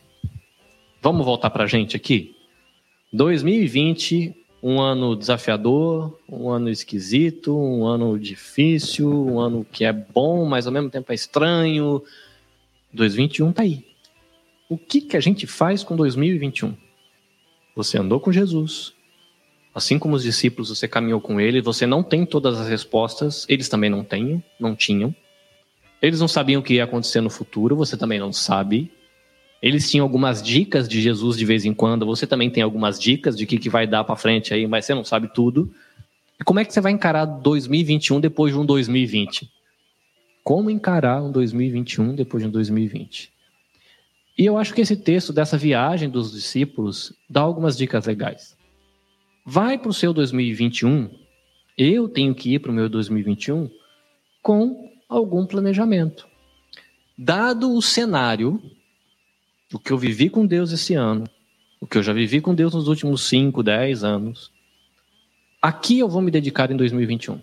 [1.00, 2.34] Vamos voltar para a gente aqui?
[3.12, 10.44] 2020, um ano desafiador, um ano esquisito, um ano difícil, um ano que é bom,
[10.44, 12.02] mas ao mesmo tempo é estranho.
[12.92, 13.86] 2021 tá aí.
[14.68, 16.74] O que, que a gente faz com 2021?
[17.76, 18.92] Você andou com Jesus,
[19.72, 23.68] assim como os discípulos, você caminhou com ele, você não tem todas as respostas, eles
[23.68, 25.14] também não têm, não tinham.
[26.02, 28.90] Eles não sabiam o que ia acontecer no futuro, você também não sabe.
[29.60, 33.36] Eles tinham algumas dicas de Jesus de vez em quando, você também tem algumas dicas
[33.36, 35.72] de que, que vai dar para frente aí, mas você não sabe tudo.
[36.40, 39.50] E como é que você vai encarar 2021 depois de um 2020?
[40.44, 43.32] Como encarar um 2021 depois de um 2020?
[44.38, 48.56] E eu acho que esse texto dessa viagem dos discípulos dá algumas dicas legais.
[49.44, 51.10] Vai para o seu 2021,
[51.76, 53.68] eu tenho que ir para o meu 2021
[54.40, 56.28] com algum planejamento.
[57.16, 58.62] Dado o cenário,
[59.72, 61.24] o que eu vivi com Deus esse ano,
[61.80, 64.50] o que eu já vivi com Deus nos últimos 5, 10 anos,
[65.60, 67.40] aqui eu vou me dedicar em 2021.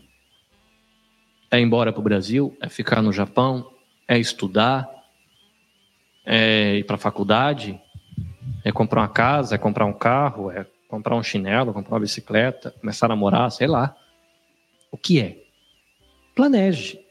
[1.51, 3.71] É ir embora para o Brasil, é ficar no Japão,
[4.07, 4.89] é estudar,
[6.25, 7.79] é ir para a faculdade,
[8.63, 12.71] é comprar uma casa, é comprar um carro, é comprar um chinelo, comprar uma bicicleta,
[12.79, 13.95] começar a namorar, sei lá.
[14.91, 15.43] O que é?
[16.35, 17.04] Planeje.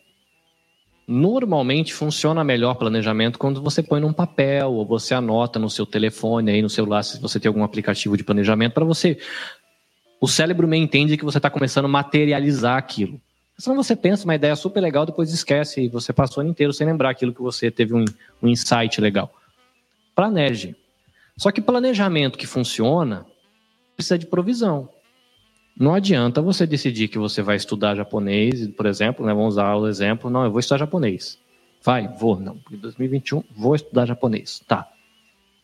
[1.06, 6.50] Normalmente funciona melhor planejamento quando você põe num papel ou você anota no seu telefone
[6.50, 9.18] aí no celular se você tem algum aplicativo de planejamento para você.
[10.18, 13.20] O cérebro meio entende que você está começando a materializar aquilo.
[13.58, 16.72] Senão você pensa uma ideia super legal, depois esquece e você passou o ano inteiro
[16.72, 18.04] sem lembrar aquilo que você teve um,
[18.42, 19.32] um insight legal.
[20.14, 20.74] Planeje.
[21.36, 23.26] Só que planejamento que funciona
[23.94, 24.88] precisa de provisão.
[25.78, 29.88] Não adianta você decidir que você vai estudar japonês, por exemplo, né, vamos usar o
[29.88, 31.38] exemplo, não, eu vou estudar japonês.
[31.82, 34.62] Vai, vou, não, em 2021 vou estudar japonês.
[34.66, 34.88] Tá.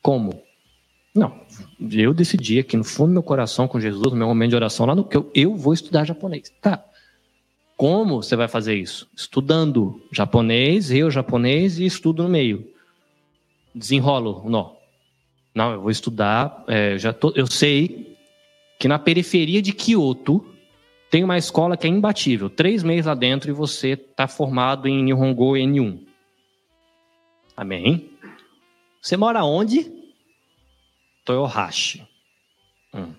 [0.02, 0.42] Como?
[1.14, 1.40] Não,
[1.92, 4.86] eu decidi aqui no fundo do meu coração com Jesus, no meu momento de oração
[4.86, 6.52] lá no que eu, eu vou estudar japonês.
[6.60, 6.84] Tá.
[7.76, 9.08] Como você vai fazer isso?
[9.16, 12.68] Estudando japonês, eu japonês e estudo no meio.
[13.74, 14.72] Desenrolo o nó.
[15.54, 18.09] Não, eu vou estudar, é, já tô, eu sei
[18.80, 20.42] que na periferia de Kyoto
[21.10, 22.48] tem uma escola que é imbatível.
[22.48, 26.00] Três meses lá dentro e você está formado em Nihongo N1.
[27.54, 28.10] Amém?
[29.02, 29.92] Você mora onde?
[31.26, 32.08] Toyohashi.
[32.94, 33.12] Hum.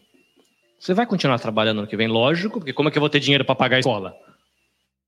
[0.79, 2.07] Você vai continuar trabalhando no que vem?
[2.07, 4.17] Lógico, porque como é que eu vou ter dinheiro para pagar a escola?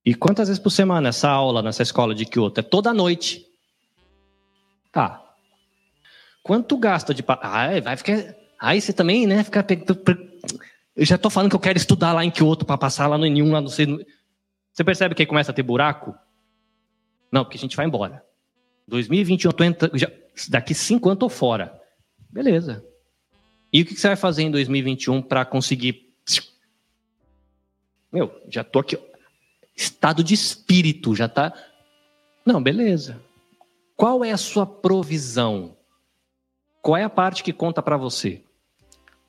[0.06, 2.60] E quantas vezes por semana essa aula nessa escola de Kyoto?
[2.60, 3.44] É toda noite.
[4.92, 5.20] Tá.
[6.44, 7.24] Quanto gasta de...
[7.28, 8.43] Ah, vai ficar...
[8.64, 9.66] Aí você também, né, fica
[10.96, 13.26] eu já estou falando que eu quero estudar lá em Kyoto para passar lá no
[13.26, 13.86] nenhum, lá no sei.
[14.72, 16.16] Você percebe que aí começa a ter buraco?
[17.30, 18.24] Não, porque a gente vai embora.
[18.88, 20.10] 2021, eu tô entrando, já,
[20.48, 21.78] daqui cinco anos eu tô fora.
[22.30, 22.86] Beleza.
[23.72, 26.16] E o que você vai fazer em 2021 para conseguir?
[28.10, 28.98] Meu, já tô aqui.
[29.76, 31.52] Estado de espírito, já tá.
[32.46, 33.20] Não, beleza.
[33.98, 35.76] Qual é a sua provisão?
[36.82, 38.42] Qual é a parte que conta para você?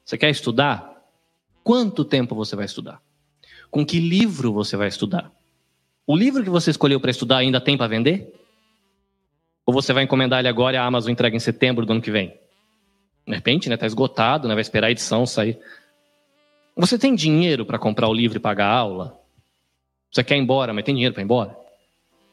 [0.04, 1.02] Você quer estudar?
[1.62, 3.00] Quanto tempo você vai estudar?
[3.70, 5.32] Com que livro você vai estudar?
[6.06, 8.32] O livro que você escolheu para estudar ainda tem para vender?
[9.64, 12.10] Ou você vai encomendar ele agora e a Amazon entrega em setembro do ano que
[12.10, 12.38] vem?
[13.26, 13.76] De repente, né?
[13.78, 14.54] Tá esgotado, né?
[14.54, 15.58] Vai esperar a edição sair.
[16.76, 19.18] Você tem dinheiro para comprar o livro e pagar a aula?
[20.12, 21.56] Você quer ir embora, mas tem dinheiro para ir embora?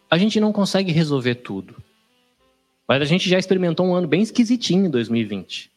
[0.10, 1.82] A gente não consegue resolver tudo.
[2.86, 5.71] Mas a gente já experimentou um ano bem esquisitinho em 2020.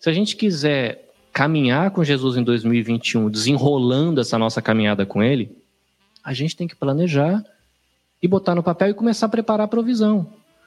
[0.00, 5.54] Se a gente quiser caminhar com Jesus em 2021, desenrolando essa nossa caminhada com Ele,
[6.24, 7.44] a gente tem que planejar
[8.22, 10.26] e botar no papel e começar a preparar a provisão.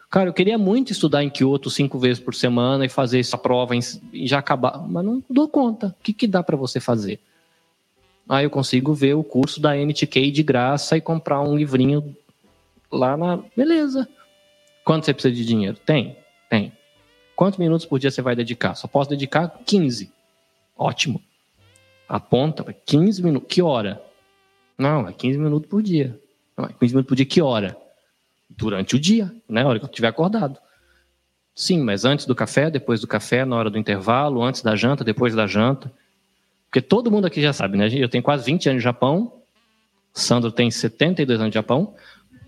[0.09, 3.73] Cara, eu queria muito estudar em Kyoto cinco vezes por semana e fazer essa prova
[3.75, 5.88] e já acabar, mas não dou conta.
[5.88, 7.19] O que, que dá para você fazer?
[8.29, 12.15] Aí eu consigo ver o curso da NTK de graça e comprar um livrinho
[12.91, 13.39] lá na.
[13.57, 14.07] Beleza.
[14.86, 15.77] Quanto você precisa de dinheiro?
[15.84, 16.15] Tem?
[16.47, 16.71] Tem.
[17.36, 18.75] Quantos minutos por dia você vai dedicar?
[18.75, 20.11] Só posso dedicar 15.
[20.77, 21.21] Ótimo.
[22.07, 23.49] Aponta para 15 minutos.
[23.49, 24.01] Que hora?
[24.77, 26.19] Não, é 15 minutos por dia.
[26.57, 27.77] Não, é 15 minutos por dia, que hora?
[28.49, 29.65] Durante o dia, né?
[29.65, 30.59] Hora que eu estiver acordado.
[31.55, 35.03] Sim, mas antes do café, depois do café, na hora do intervalo, antes da janta,
[35.03, 35.91] depois da janta.
[36.65, 37.88] Porque todo mundo aqui já sabe, né?
[37.93, 39.41] Eu tenho quase 20 anos de Japão.
[40.11, 41.95] Sandro tem 72 anos de Japão.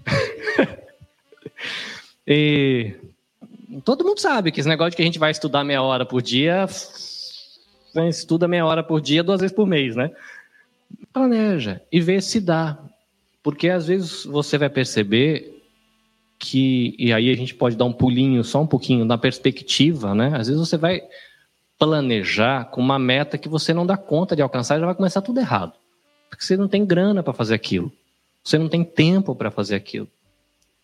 [2.25, 2.95] e
[3.83, 6.21] todo mundo sabe que esse negócio de que a gente vai estudar meia hora por
[6.21, 6.67] dia
[8.09, 10.11] estuda meia hora por dia, duas vezes por mês, né?
[11.13, 12.77] Planeja e vê se dá.
[13.41, 15.63] Porque às vezes você vai perceber
[16.37, 20.31] que, e aí a gente pode dar um pulinho só um pouquinho na perspectiva, né?
[20.35, 21.01] Às vezes você vai
[21.77, 25.21] planejar com uma meta que você não dá conta de alcançar e já vai começar
[25.21, 25.73] tudo errado.
[26.29, 27.91] Porque você não tem grana para fazer aquilo.
[28.43, 30.07] Você não tem tempo para fazer aquilo.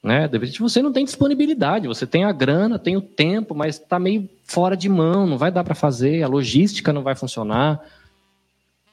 [0.04, 0.28] Né?
[0.28, 4.00] De repente você não tem disponibilidade, você tem a grana, tem o tempo, mas está
[4.00, 7.80] meio fora de mão, não vai dar para fazer, a logística não vai funcionar.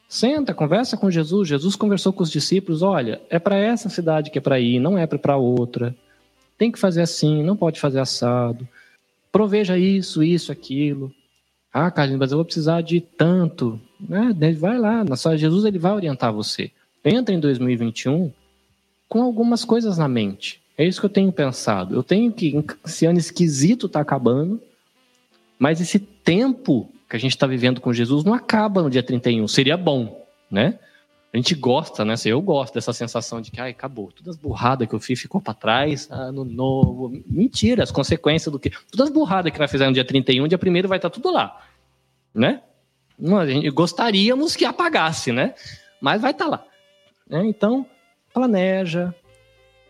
[0.09, 1.49] Senta, conversa com Jesus.
[1.49, 4.99] Jesus conversou com os discípulos: olha, é para essa cidade que é para ir, não
[4.99, 5.95] é para outra.
[6.57, 8.67] Tem que fazer assim, não pode fazer assado.
[9.31, 11.13] Proveja isso, isso, aquilo.
[11.73, 13.81] Ah, Carlinhos, mas eu vou precisar de tanto.
[14.01, 14.35] Né?
[14.59, 16.71] Vai lá, na sua Jesus ele vai orientar você.
[17.05, 18.33] Entra em 2021
[19.09, 20.61] com algumas coisas na mente.
[20.79, 21.97] É isso que eu tenho pensado.
[21.97, 22.65] Eu tenho que.
[22.87, 24.63] Esse ano esquisito está acabando,
[25.59, 29.49] mas esse tempo que a gente está vivendo com Jesus não acaba no dia 31.
[29.49, 30.79] Seria bom, né?
[31.33, 32.15] A gente gosta, né?
[32.25, 34.13] Eu gosto dessa sensação de que, ai, acabou.
[34.13, 37.13] Todas as burradas que eu fiz ficou para trás, ano novo.
[37.27, 38.71] Mentira, as consequências do que.
[38.91, 41.31] Todas as burradas que vai fazer no dia 31, dia 1 vai estar tá tudo
[41.31, 41.61] lá,
[42.33, 42.63] né?
[43.21, 45.55] A gente gostaríamos que apagasse, né?
[46.01, 46.65] Mas vai estar tá lá.
[47.29, 47.45] Né?
[47.47, 47.85] Então,
[48.33, 49.13] planeja,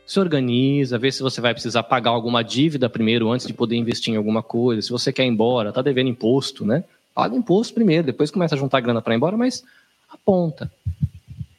[0.08, 4.14] se organiza, vê se você vai precisar pagar alguma dívida primeiro antes de poder investir
[4.14, 4.80] em alguma coisa.
[4.80, 6.82] Se você quer ir embora, tá devendo imposto, né?
[7.14, 9.62] Paga imposto primeiro, depois começa a juntar grana para ir embora, mas
[10.08, 10.72] aponta.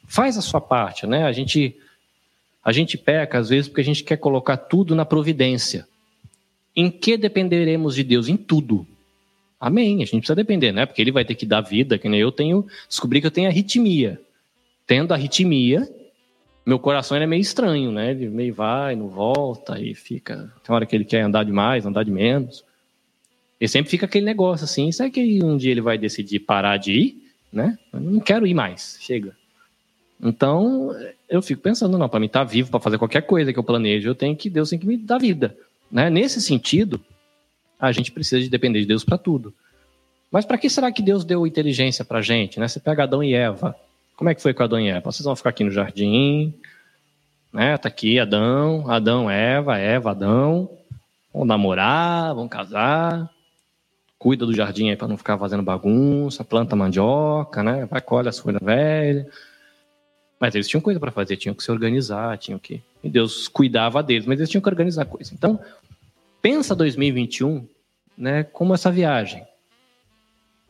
[0.08, 1.22] Faz a sua parte, né?
[1.22, 1.76] A gente
[2.62, 5.86] A gente peca, às vezes, porque a gente quer colocar tudo na providência.
[6.74, 8.28] Em que dependeremos de Deus?
[8.28, 8.86] Em tudo.
[9.60, 10.02] Amém.
[10.02, 10.86] A gente precisa depender, né?
[10.86, 12.66] Porque ele vai ter que dar vida, que nem eu tenho.
[12.88, 14.20] Descobri que eu tenho arritmia.
[14.86, 15.88] Tendo arritmia,
[16.64, 18.10] meu coração é meio estranho, né?
[18.10, 20.52] Ele meio vai, não volta, e fica.
[20.64, 22.64] Tem hora que ele quer andar demais, andar de menos.
[23.60, 24.90] E sempre fica aquele negócio assim.
[24.92, 27.22] Será que um dia ele vai decidir parar de ir?
[27.52, 27.78] Né?
[27.92, 28.98] Eu não quero ir mais.
[29.00, 29.36] Chega.
[30.22, 30.94] Então,
[31.28, 33.64] eu fico pensando, não, para mim estar tá vivo, para fazer qualquer coisa que eu
[33.64, 35.56] planejo, eu tenho que, Deus tem que me dar vida.
[35.90, 36.10] Né?
[36.10, 37.00] Nesse sentido,
[37.78, 39.52] a gente precisa de depender de Deus para tudo.
[40.30, 42.60] Mas para que será que Deus deu inteligência para gente?
[42.60, 42.68] Né?
[42.68, 43.74] Você pega Adão e Eva.
[44.20, 45.10] Como é que foi com Adão e Eva?
[45.10, 46.52] Vocês vão ficar aqui no jardim,
[47.50, 47.78] né?
[47.78, 50.68] Tá aqui Adão, Adão, Eva, Eva, Adão.
[51.32, 53.30] Vão namorar, vão casar.
[54.18, 57.86] Cuida do jardim aí para não ficar fazendo bagunça, planta mandioca, né?
[57.86, 59.26] Vai colhe as folhas velhas.
[60.38, 62.82] Mas eles tinham coisa para fazer, tinham que se organizar, tinham que.
[63.02, 65.32] E Deus cuidava deles, mas eles tinham que organizar coisa.
[65.32, 65.58] Então,
[66.42, 67.66] pensa 2021
[68.18, 69.46] né, como essa viagem.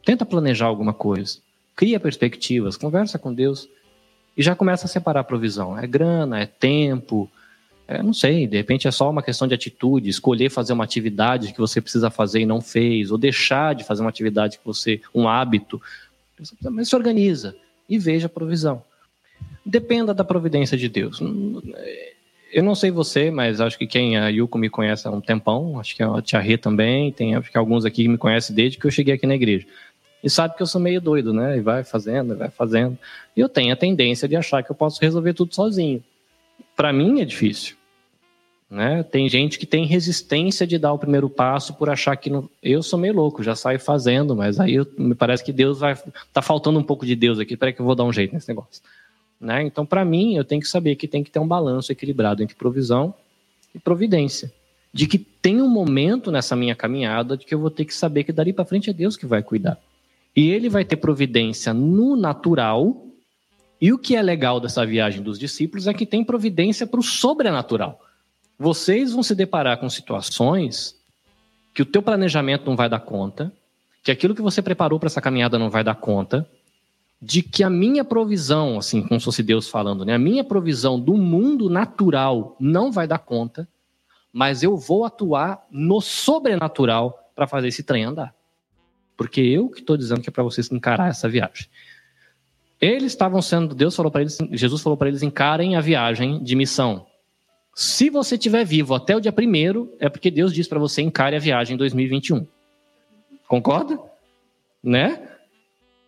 [0.05, 1.41] Tenta planejar alguma coisa.
[1.81, 3.67] Cria perspectivas, conversa com Deus
[4.37, 5.79] e já começa a separar a provisão.
[5.79, 7.27] É grana, é tempo,
[7.89, 11.55] é, não sei, de repente é só uma questão de atitude, escolher fazer uma atividade
[11.55, 15.01] que você precisa fazer e não fez, ou deixar de fazer uma atividade que você,
[15.15, 15.81] um hábito.
[16.71, 17.57] Mas se organiza
[17.89, 18.83] e veja a provisão.
[19.65, 21.19] Dependa da providência de Deus.
[22.53, 25.81] Eu não sei você, mas acho que quem a Yuko me conhece há um tempão,
[25.81, 28.77] acho que a Tia Rê também, tem acho que alguns aqui que me conhecem desde
[28.77, 29.67] que eu cheguei aqui na igreja.
[30.23, 31.57] E sabe que eu sou meio doido, né?
[31.57, 32.99] E vai fazendo, vai fazendo.
[33.37, 36.03] E eu tenho a tendência de achar que eu posso resolver tudo sozinho.
[36.77, 37.77] Para mim é difícil.
[38.71, 39.03] Né?
[39.03, 42.49] Tem gente que tem resistência de dar o primeiro passo por achar que não...
[42.63, 44.87] eu sou meio louco, já saio fazendo, mas aí eu...
[44.97, 45.99] me parece que Deus vai
[46.33, 48.49] tá faltando um pouco de Deus aqui, para que eu vou dar um jeito nesse
[48.49, 48.81] negócio.
[49.41, 49.65] Né?
[49.65, 52.55] Então, para mim, eu tenho que saber que tem que ter um balanço equilibrado entre
[52.55, 53.13] provisão
[53.75, 54.53] e providência.
[54.93, 58.23] De que tem um momento nessa minha caminhada de que eu vou ter que saber
[58.23, 59.81] que dali para frente é Deus que vai cuidar.
[60.35, 63.07] E ele vai ter providência no natural.
[63.81, 67.03] E o que é legal dessa viagem dos discípulos é que tem providência para o
[67.03, 68.01] sobrenatural.
[68.59, 70.95] Vocês vão se deparar com situações
[71.75, 73.53] que o teu planejamento não vai dar conta,
[74.03, 76.47] que aquilo que você preparou para essa caminhada não vai dar conta,
[77.21, 80.15] de que a minha provisão, assim, como se fosse Deus falando, né?
[80.15, 83.69] A minha provisão do mundo natural não vai dar conta,
[84.33, 88.35] mas eu vou atuar no sobrenatural para fazer esse trem andar.
[89.21, 91.67] Porque eu que estou dizendo que é para vocês encarar essa viagem.
[92.81, 96.57] Eles estavam sendo, Deus falou para eles, Jesus falou para eles encarem a viagem de
[96.57, 97.07] missão.
[97.75, 101.37] Se você estiver vivo até o dia primeiro, é porque Deus diz para você encare
[101.37, 102.47] a viagem em 2021.
[103.47, 103.99] Concorda?
[104.83, 105.29] Né?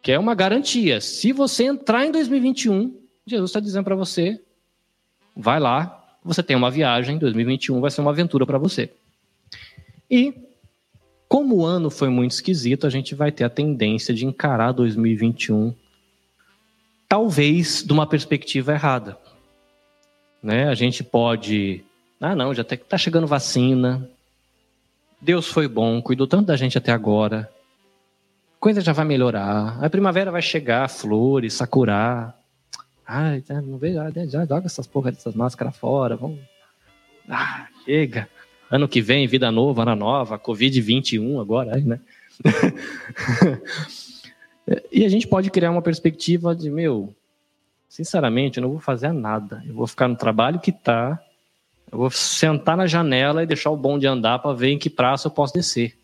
[0.02, 1.00] que é uma garantia.
[1.00, 2.94] Se você entrar em 2021,
[3.24, 4.40] Jesus está dizendo para você:
[5.34, 8.90] vai lá, você tem uma viagem, 2021 vai ser uma aventura para você.
[10.10, 10.34] E,
[11.32, 15.74] como o ano foi muito esquisito, a gente vai ter a tendência de encarar 2021,
[17.08, 19.16] talvez de uma perspectiva errada.
[20.42, 20.68] Né?
[20.68, 21.82] A gente pode.
[22.20, 24.06] Ah, não, já está chegando vacina.
[25.22, 27.50] Deus foi bom, cuidou tanto da gente até agora
[28.62, 29.76] coisa já vai melhorar.
[29.84, 32.32] A primavera vai chegar, flores, sakura.
[33.04, 36.14] Ai, não vejo, já joga essas porra dessas máscaras fora.
[36.14, 36.38] Vamos.
[37.28, 38.28] Ah, chega.
[38.72, 42.00] Ano que vem, vida nova, ano nova, Covid-21 agora, né?
[44.90, 47.14] e a gente pode criar uma perspectiva de, meu,
[47.86, 49.62] sinceramente, eu não vou fazer nada.
[49.66, 51.22] Eu vou ficar no trabalho que tá.
[51.92, 54.88] Eu vou sentar na janela e deixar o bom de andar para ver em que
[54.88, 55.94] praça eu posso descer.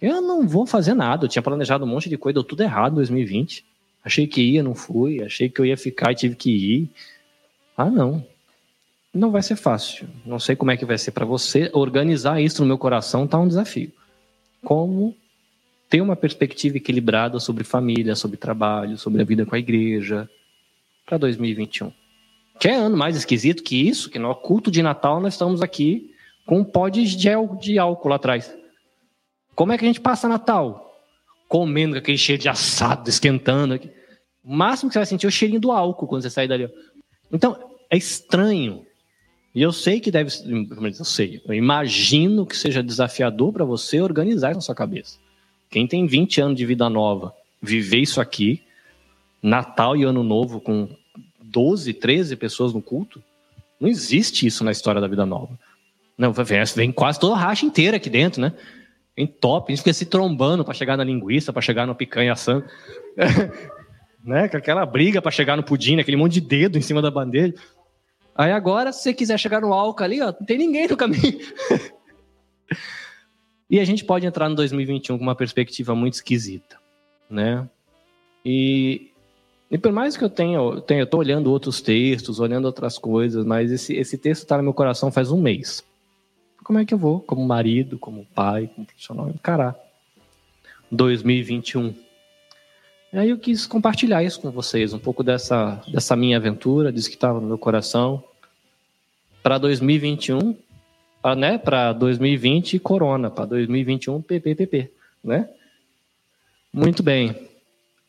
[0.00, 1.26] Eu não vou fazer nada.
[1.26, 3.64] Eu tinha planejado um monte de coisa, deu tudo errado em 2020.
[4.04, 5.22] Achei que ia, não fui.
[5.22, 6.90] Achei que eu ia ficar e tive que ir.
[7.76, 8.26] Ah, não.
[9.14, 10.08] Não vai ser fácil.
[10.24, 11.70] Não sei como é que vai ser para você.
[11.72, 13.92] Organizar isso no meu coração tá um desafio.
[14.64, 15.14] Como
[15.88, 20.26] ter uma perspectiva equilibrada sobre família, sobre trabalho, sobre a vida com a igreja
[21.04, 21.92] para 2021.
[22.58, 24.08] Quer ano mais esquisito que isso?
[24.08, 26.14] Que no culto de Natal nós estamos aqui
[26.46, 28.56] com um pó de gel de álcool lá atrás.
[29.54, 30.96] Como é que a gente passa Natal?
[31.46, 33.78] Comendo aquele cheiro de assado, esquentando.
[34.42, 36.70] O máximo que você vai sentir é o cheirinho do álcool quando você sair dali.
[37.30, 37.54] Então,
[37.90, 38.86] é estranho.
[39.54, 40.30] E eu sei que deve
[40.98, 45.18] eu sei, eu imagino que seja desafiador para você organizar isso na sua cabeça.
[45.70, 48.62] Quem tem 20 anos de vida nova, viver isso aqui,
[49.42, 50.88] Natal e Ano Novo com
[51.42, 53.22] 12, 13 pessoas no culto,
[53.78, 55.58] não existe isso na história da vida nova.
[56.16, 58.52] Não, vem, quase toda a racha inteira aqui dentro, né?
[59.16, 62.32] em top, a gente fica se trombando para chegar na linguiça, para chegar no picanha
[62.32, 62.64] assando.
[64.24, 64.44] né?
[64.44, 67.54] Aquela briga para chegar no pudim, aquele monte de dedo em cima da bandeja.
[68.34, 71.38] Aí agora, se você quiser chegar no álcool ali, ó, não tem ninguém no caminho.
[73.68, 76.78] e a gente pode entrar no 2021 com uma perspectiva muito esquisita,
[77.28, 77.68] né?
[78.44, 79.10] E,
[79.70, 82.98] e por mais que eu tenha, eu tenha, eu tô olhando outros textos, olhando outras
[82.98, 85.84] coisas, mas esse, esse texto está no meu coração faz um mês.
[86.64, 89.76] Como é que eu vou, como marido, como pai, como profissional, encarar
[90.90, 91.94] 2021?
[93.12, 97.14] Aí eu quis compartilhar isso com vocês, um pouco dessa, dessa minha aventura, disso que
[97.14, 98.24] estava no meu coração.
[99.42, 100.56] Para 2021,
[101.20, 101.60] para né,
[101.98, 103.30] 2020, Corona.
[103.30, 104.90] Para 2021, PPPP.
[105.22, 105.46] Né?
[106.72, 107.36] Muito bem.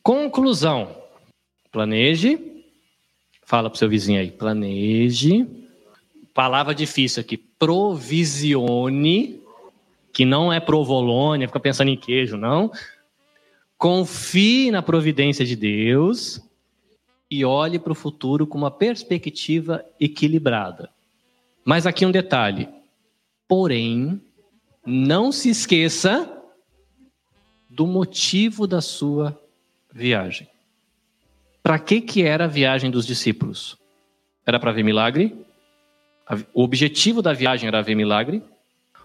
[0.01, 0.95] Conclusão.
[1.69, 2.39] Planeje.
[3.45, 4.31] Fala para seu vizinho aí.
[4.31, 5.45] Planeje.
[6.33, 7.35] Palavra difícil aqui.
[7.35, 9.41] Provisione.
[10.13, 12.71] Que não é provolônia, fica pensando em queijo, não
[13.83, 16.39] confie na providência de Deus
[17.29, 20.89] e olhe para o futuro com uma perspectiva equilibrada.
[21.65, 22.69] Mas aqui um detalhe.
[23.45, 24.21] Porém,
[24.85, 26.31] não se esqueça
[27.69, 29.37] do motivo da sua
[29.93, 30.47] viagem.
[31.61, 33.77] Para que que era a viagem dos discípulos?
[34.45, 35.35] Era para ver milagre?
[36.53, 38.41] O objetivo da viagem era ver milagre?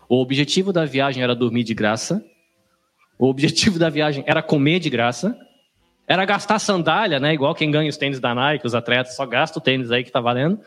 [0.09, 2.25] O objetivo da viagem era dormir de graça?
[3.19, 5.37] O objetivo da viagem era comer de graça,
[6.07, 7.35] era gastar sandália, né?
[7.35, 10.13] Igual quem ganha os tênis da Nike, os atletas só gasta o tênis aí que
[10.13, 10.61] tá valendo.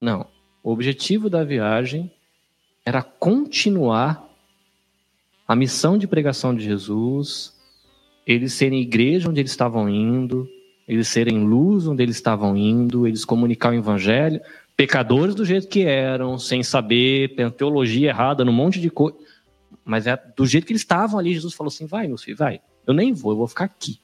[0.00, 0.26] Não.
[0.62, 2.10] O objetivo da viagem
[2.86, 4.24] era continuar
[5.46, 7.52] a missão de pregação de Jesus,
[8.26, 10.48] eles serem igreja onde eles estavam indo,
[10.88, 14.40] eles serem luz onde eles estavam indo, eles comunicar o evangelho,
[14.74, 19.16] pecadores do jeito que eram, sem saber, teologia errada, num monte de coisa.
[19.84, 22.60] Mas é do jeito que eles estavam ali, Jesus falou assim: vai, meu filho, vai.
[22.86, 24.00] Eu nem vou, eu vou ficar aqui.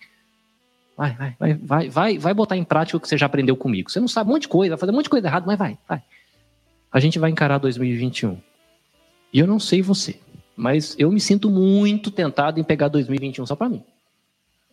[0.97, 3.91] Vai, vai, vai, vai, vai, vai botar em prática o que você já aprendeu comigo.
[3.91, 5.59] Você não sabe um monte de coisa, vai fazer um monte de coisa errada, mas
[5.59, 6.03] vai, vai.
[6.93, 8.37] A gente vai encarar 2021.
[9.33, 10.21] E eu não sei você,
[10.55, 13.83] mas eu me sinto muito tentado em pegar 2021 só para mim.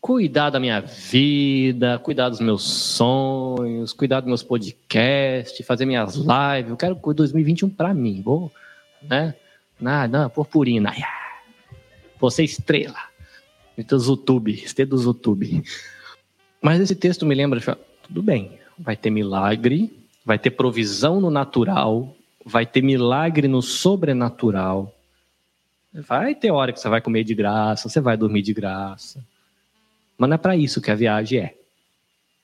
[0.02, 6.70] Cuidar da minha vida, cuidar dos meus sonhos, cuidar dos meus podcasts, fazer minhas lives.
[6.70, 8.52] Eu quero 2021 para mim, vou,
[9.02, 9.34] né?
[9.80, 10.94] Nada, não, purpurina.
[12.20, 13.00] Você estrela.
[13.78, 15.64] Então, Zutube, este do Zutube.
[16.62, 17.62] Mas esse texto me lembra,
[18.02, 24.94] tudo bem, vai ter milagre, vai ter provisão no natural, vai ter milagre no sobrenatural.
[25.94, 29.24] Vai ter hora que você vai comer de graça, você vai dormir de graça.
[30.18, 31.56] Mas não é para isso que a viagem é.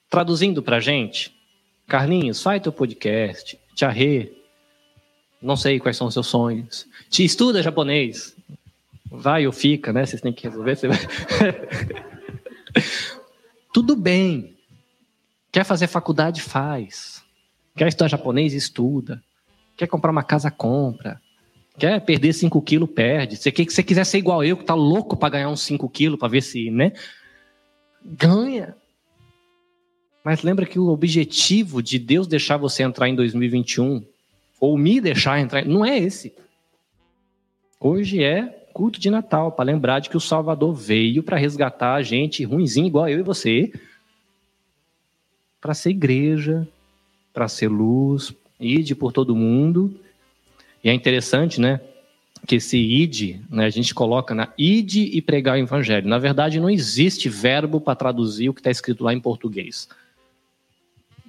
[0.10, 1.34] Traduzindo para gente,
[1.88, 3.58] Carlinhos, faz teu podcast.
[3.76, 4.32] Tia Rê,
[5.44, 6.88] não sei quais são os seus sonhos.
[7.10, 8.36] Te estuda japonês.
[9.12, 10.06] Vai ou fica, né?
[10.06, 10.78] Vocês têm que resolver.
[13.74, 14.56] Tudo bem.
[15.52, 17.22] Quer fazer faculdade, faz.
[17.76, 19.22] Quer estudar japonês, estuda.
[19.76, 21.22] Quer comprar uma casa, compra.
[21.78, 23.36] Quer perder 5 quilos, perde.
[23.36, 26.28] Se você quiser ser igual eu, que tá louco para ganhar uns 5 quilos, para
[26.28, 26.94] ver se, né?
[28.04, 28.76] Ganha.
[30.24, 34.06] Mas lembra que o objetivo de Deus deixar você entrar em 2021
[34.64, 35.66] ou me deixar entrar.
[35.66, 36.34] Não é esse.
[37.82, 42.02] Hoje é culto de Natal, para lembrar de que o Salvador veio para resgatar a
[42.02, 43.74] gente ruimzinho, igual eu e você,
[45.60, 46.66] para ser igreja,
[47.34, 50.00] para ser luz, ide por todo mundo.
[50.82, 51.82] E é interessante, né?
[52.48, 56.08] Que esse ide, né, a gente coloca na ide e pregar o evangelho.
[56.08, 59.90] Na verdade, não existe verbo para traduzir o que está escrito lá em português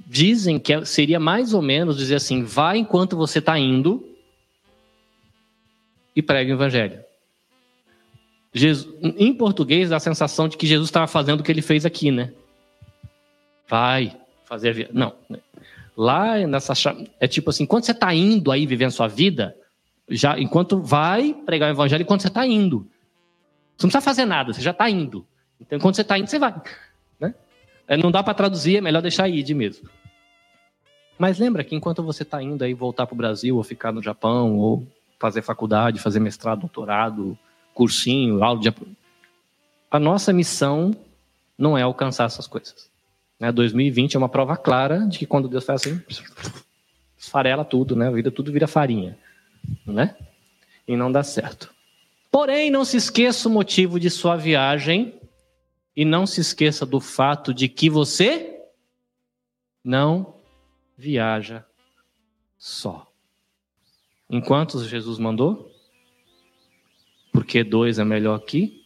[0.07, 4.07] dizem que é, seria mais ou menos dizer assim: vá enquanto você está indo
[6.15, 7.01] e pregue o evangelho.
[8.53, 11.85] Jesus, em português dá a sensação de que Jesus estava fazendo o que ele fez
[11.85, 12.33] aqui, né?
[13.69, 14.91] Vai fazer a vida.
[14.93, 15.13] Não.
[15.97, 16.73] Lá nessa
[17.19, 19.57] é tipo assim, quando você está indo aí vivendo sua vida,
[20.09, 22.87] já enquanto vai pregar o evangelho, enquanto você está indo.
[23.77, 25.27] Você não precisa fazer nada, você já está indo.
[25.61, 26.55] Então, quando você está indo, você vai.
[27.87, 29.89] É, não dá para traduzir, é melhor deixar ir de mesmo.
[31.19, 34.03] Mas lembra que enquanto você está indo aí voltar para o Brasil, ou ficar no
[34.03, 34.87] Japão, ou
[35.19, 37.39] fazer faculdade, fazer mestrado, doutorado,
[37.73, 38.73] cursinho, aula de.
[39.91, 40.95] A nossa missão
[41.57, 42.91] não é alcançar essas coisas.
[43.39, 43.53] Né?
[43.53, 46.01] 2020 é uma prova clara de que quando Deus faz assim,
[47.17, 48.09] esfarela tudo, né?
[48.09, 49.17] A vida tudo vira farinha,
[49.87, 50.17] né?
[50.87, 51.73] E não dá certo.
[52.31, 55.15] Porém, não se esqueça o motivo de sua viagem
[55.97, 58.61] e não se esqueça do fato de que você
[59.85, 60.35] não
[60.97, 61.65] viaja
[62.59, 63.07] só.
[64.29, 65.71] Em quantos Jesus mandou?
[67.33, 68.83] Porque dois é melhor aqui.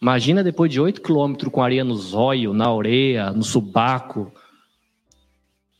[0.00, 4.32] Imagina depois de oito quilômetros com areia no zóio, na orelha, no subaco.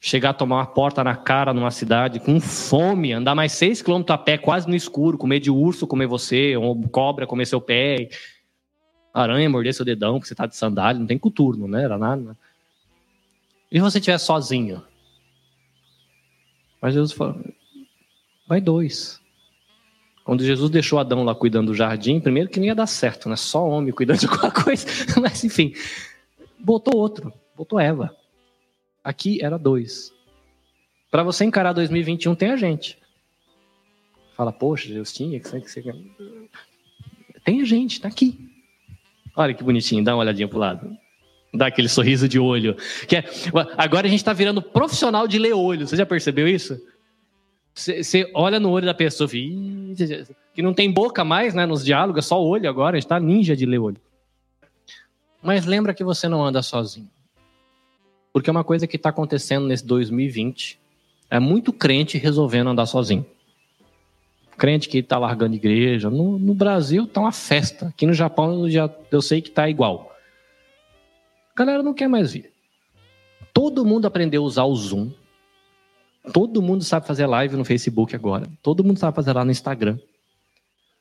[0.01, 4.14] chegar a tomar uma porta na cara numa cidade com fome, andar mais seis quilômetros
[4.14, 7.61] a pé, quase no escuro, com medo de urso comer você, ou cobra comer seu
[7.61, 8.09] pé,
[9.21, 11.85] aranha morder seu dedão, porque você tá de sandália, não tem coturno, né?
[11.85, 12.23] Era nada.
[12.23, 12.37] Né?
[13.71, 14.83] E se você estiver sozinho?
[16.81, 17.43] Mas Jesus falou,
[18.47, 19.21] vai dois.
[20.25, 23.37] Quando Jesus deixou Adão lá cuidando do jardim, primeiro que não ia dar certo, né?
[23.37, 24.87] Só homem cuidando de alguma coisa.
[25.21, 25.73] Mas enfim,
[26.59, 28.14] botou outro, botou Eva.
[29.03, 30.12] Aqui era dois.
[31.11, 32.99] Para você encarar 2021, tem a gente.
[34.37, 35.83] Fala, poxa, Deus tinha que ser.
[37.45, 38.47] Tem a gente, tá aqui.
[39.39, 40.91] Olha que bonitinho, dá uma olhadinha pro lado.
[41.55, 42.76] Dá aquele sorriso de olho.
[43.07, 43.24] Que é,
[43.76, 45.86] agora a gente está virando profissional de ler olho.
[45.86, 46.76] Você já percebeu isso?
[47.72, 51.64] Você olha no olho da pessoa, que não tem boca mais, né?
[51.64, 54.01] Nos diálogos, é só olho agora, a gente tá ninja de ler olho.
[55.41, 57.09] Mas lembra que você não anda sozinho.
[58.32, 60.80] Porque é uma coisa que está acontecendo nesse 2020
[61.30, 63.24] é muito crente resolvendo andar sozinho.
[64.59, 66.11] Crente que está largando igreja.
[66.11, 67.87] No, no Brasil está uma festa.
[67.87, 70.13] Aqui no Japão eu, já, eu sei que está igual.
[71.55, 72.53] A galera não quer mais vir.
[73.55, 75.13] Todo mundo aprendeu a usar o Zoom.
[76.33, 78.47] Todo mundo sabe fazer live no Facebook agora.
[78.61, 79.97] Todo mundo sabe fazer lá no Instagram.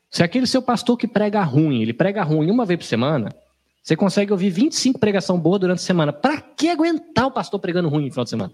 [0.10, 3.36] Se aquele seu pastor que prega ruim, ele prega ruim uma vez por semana,
[3.84, 6.14] você consegue ouvir 25 pregação boa durante a semana.
[6.14, 8.54] Para que aguentar o pastor pregando ruim no final de semana?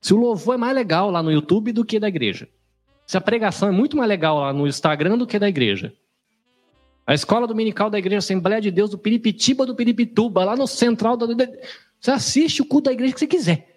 [0.00, 2.48] Se o louvor é mais legal lá no YouTube do que da igreja.
[3.06, 5.92] Se a pregação é muito mais legal lá no Instagram do que da igreja.
[7.06, 11.16] A escola dominical da igreja Assembleia de Deus do Piripitiba do Piripituba, lá no central
[11.16, 11.26] da.
[12.00, 13.72] Você assiste o culto da igreja que você quiser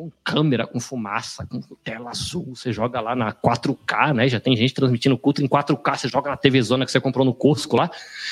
[0.00, 4.28] com câmera, com fumaça, com tela azul, você joga lá na 4K, né?
[4.28, 7.22] Já tem gente transmitindo culto em 4K, você joga na TV Zona que você comprou
[7.22, 7.90] no Costco lá.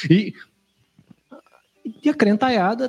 [0.08, 0.34] E,
[2.02, 2.88] e a crentaiada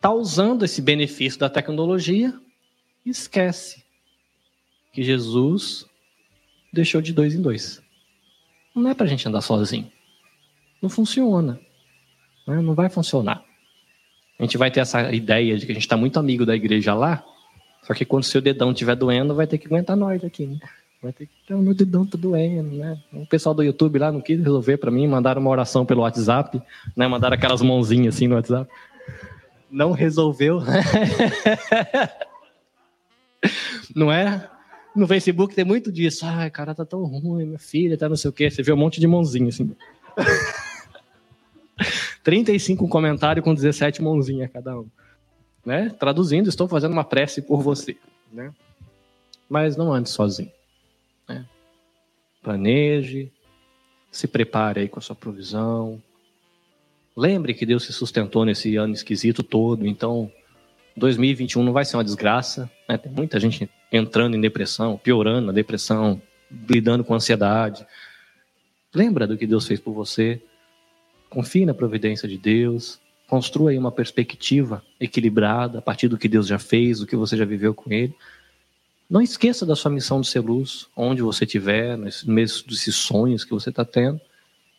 [0.00, 2.32] tá usando esse benefício da tecnologia
[3.04, 3.84] e esquece
[4.90, 5.84] que Jesus
[6.74, 7.82] deixou de dois em dois.
[8.74, 9.90] Não é para a gente andar sozinho.
[10.82, 11.58] Não funciona.
[12.46, 12.60] Né?
[12.60, 13.42] Não vai funcionar.
[14.38, 16.92] A gente vai ter essa ideia de que a gente está muito amigo da igreja
[16.92, 17.24] lá,
[17.82, 20.58] só que quando seu dedão estiver doendo, vai ter que aguentar nós aqui, né?
[21.02, 21.54] Vai ter que.
[21.54, 22.98] O meu dedão tá doendo, né?
[23.12, 26.60] O pessoal do YouTube lá não quis resolver para mim, mandaram uma oração pelo WhatsApp,
[26.96, 27.06] né?
[27.06, 28.68] Mandaram aquelas mãozinhas assim no WhatsApp.
[29.70, 30.60] Não resolveu.
[33.94, 34.50] não é?
[34.94, 36.24] No Facebook tem muito disso.
[36.24, 38.50] Ai, cara, tá tão ruim, minha filha, tá não sei o quê.
[38.50, 39.74] Você vê um monte de mãozinha assim.
[42.22, 44.88] 35 comentários com 17 mãozinhas cada um
[45.64, 45.90] né?
[45.98, 47.96] Traduzindo, estou fazendo uma prece por você,
[48.32, 48.52] né?
[49.48, 50.50] Mas não ande sozinho.
[51.28, 51.46] Né?
[52.42, 53.32] Planeje,
[54.10, 56.02] se prepare aí com a sua provisão.
[57.16, 60.30] Lembre que Deus se sustentou nesse ano esquisito todo, então
[60.96, 62.70] 2021 não vai ser uma desgraça.
[62.88, 62.98] Né?
[62.98, 66.20] Tem muita gente entrando em depressão, piorando a depressão,
[66.68, 67.86] lidando com ansiedade.
[68.92, 70.42] Lembra do que Deus fez por você.
[71.30, 72.98] Confie na providência de Deus.
[73.28, 77.36] Construa aí uma perspectiva equilibrada a partir do que Deus já fez, do que você
[77.36, 78.14] já viveu com Ele.
[79.08, 83.70] Não esqueça da sua missão de ser luz, onde você estiver, desses sonhos que você
[83.70, 84.20] está tendo.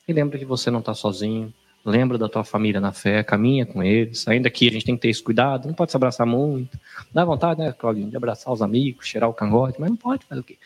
[0.08, 1.54] E lembra que você não está sozinho.
[1.86, 4.28] Lembra da tua família na fé, caminha com eles.
[4.28, 6.80] Ainda que a gente tem que ter esse cuidado, não pode se abraçar muito.
[7.14, 10.42] Dá vontade, né, Claudinho, de abraçar os amigos, cheirar o cangote, mas não pode fazer
[10.42, 10.58] o quê?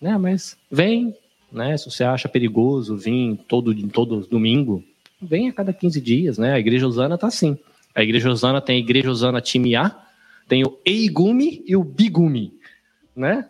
[0.00, 1.16] Né, mas vem,
[1.50, 4.84] né, se você acha perigoso vir todo, todo domingo,
[5.20, 6.52] vem a cada 15 dias, né?
[6.52, 7.58] A igreja Osana tá assim.
[7.94, 9.96] A igreja Osana tem a igreja Osana time A,
[10.46, 12.52] tem o Eigumi e o Bigumi,
[13.16, 13.48] né?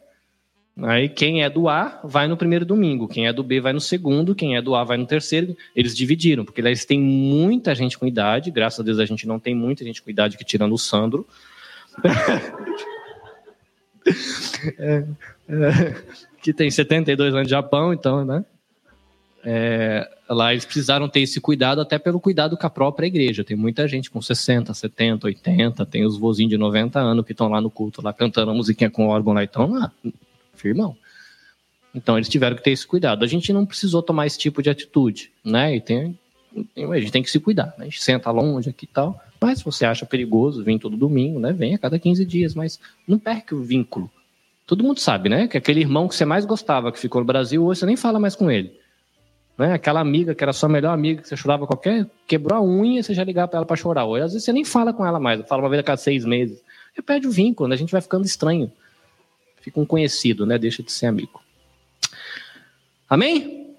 [0.82, 3.80] Aí quem é do A vai no primeiro domingo, quem é do B vai no
[3.80, 5.56] segundo, quem é do A vai no terceiro.
[5.74, 9.38] Eles dividiram, porque eles têm muita gente com idade, graças a Deus a gente não
[9.38, 11.26] tem muita gente com idade que tirando o Sandro.
[14.78, 15.04] é,
[15.48, 16.02] é,
[16.42, 18.44] que tem 72 anos de Japão, então, né?
[19.44, 23.44] é, lá eles precisaram ter esse cuidado até pelo cuidado com a própria igreja.
[23.44, 27.48] Tem muita gente com 60, 70, 80, tem os vozinhos de 90 anos que estão
[27.48, 29.92] lá no culto, lá cantando a musiquinha com órgão lá e estão lá,
[30.54, 30.96] firmão.
[31.94, 33.24] Então eles tiveram que ter esse cuidado.
[33.24, 35.76] A gente não precisou tomar esse tipo de atitude, né?
[35.76, 36.18] E tem,
[36.76, 37.82] a gente tem que se cuidar, né?
[37.82, 39.20] A gente senta longe aqui e tal.
[39.40, 41.52] Mas se você acha perigoso vir todo domingo, né?
[41.52, 44.10] Vem a cada 15 dias, mas não perca o vínculo.
[44.66, 45.46] Todo mundo sabe, né?
[45.46, 48.18] Que aquele irmão que você mais gostava, que ficou no Brasil, hoje você nem fala
[48.18, 48.72] mais com ele.
[49.56, 49.72] Né?
[49.72, 53.14] Aquela amiga que era sua melhor amiga, que você chorava qualquer, quebrou a unha, você
[53.14, 54.04] já ligava para ela para chorar.
[54.04, 56.24] Hoje, às vezes você nem fala com ela mais, fala uma vez a cada seis
[56.24, 56.60] meses.
[57.06, 57.74] Perde o vínculo, né?
[57.74, 58.70] a gente vai ficando estranho.
[59.64, 60.58] Fica um conhecido, né?
[60.58, 61.42] Deixa de ser amigo.
[63.08, 63.74] Amém?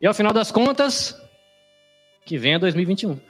[0.00, 1.14] E ao final das contas,
[2.24, 3.20] que venha 2021.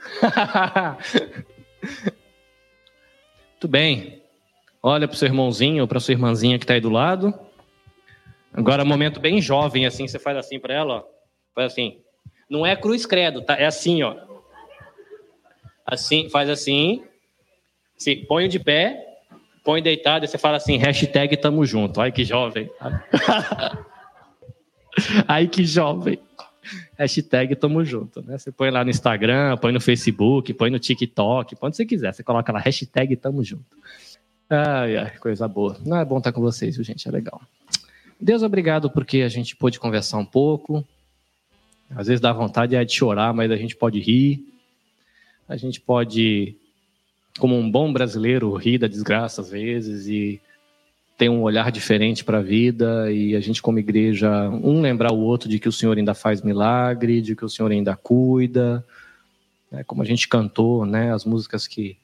[3.51, 4.23] Muito bem.
[4.81, 7.37] Olha pro seu irmãozinho ou pra sua irmãzinha que tá aí do lado.
[8.53, 11.03] Agora, momento bem jovem, assim, você faz assim para ela, ó.
[11.53, 11.99] Faz assim.
[12.49, 13.55] Não é cruz credo, tá?
[13.55, 14.15] É assim, ó.
[15.85, 17.03] Assim, faz assim.
[17.97, 19.12] Se põe de pé,
[19.63, 22.01] põe deitado e você fala assim, hashtag tamo junto.
[22.01, 22.69] Ai, que jovem.
[25.27, 26.19] Ai, que jovem.
[26.97, 28.37] Hashtag tamo junto, né?
[28.37, 32.13] Você põe lá no Instagram, põe no Facebook, põe no TikTok, põe onde você quiser.
[32.13, 33.65] Você coloca lá, hashtag tamo junto.
[34.49, 35.77] Ai, ai, coisa boa.
[35.85, 37.07] Não é bom estar com vocês, viu, gente?
[37.07, 37.41] É legal.
[38.19, 40.85] Deus, obrigado porque a gente pôde conversar um pouco.
[41.89, 44.45] Às vezes dá vontade de chorar, mas a gente pode rir.
[45.47, 46.55] A gente pode,
[47.39, 50.41] como um bom brasileiro, rir da desgraça às vezes e
[51.17, 53.11] ter um olhar diferente para a vida.
[53.11, 56.41] E a gente, como igreja, um lembrar o outro de que o Senhor ainda faz
[56.41, 58.85] milagre, de que o Senhor ainda cuida.
[59.71, 61.97] É, como a gente cantou, né, as músicas que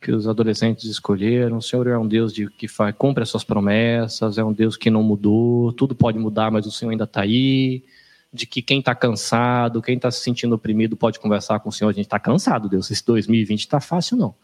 [0.00, 1.58] que os adolescentes escolheram.
[1.58, 4.76] O Senhor é um Deus de, que faz, cumpre as suas promessas, é um Deus
[4.76, 7.82] que não mudou, tudo pode mudar, mas o Senhor ainda está aí.
[8.32, 11.88] De que quem está cansado, quem está se sentindo oprimido, pode conversar com o Senhor.
[11.88, 12.90] A gente está cansado, Deus.
[12.90, 14.34] Esse 2020 está fácil, não.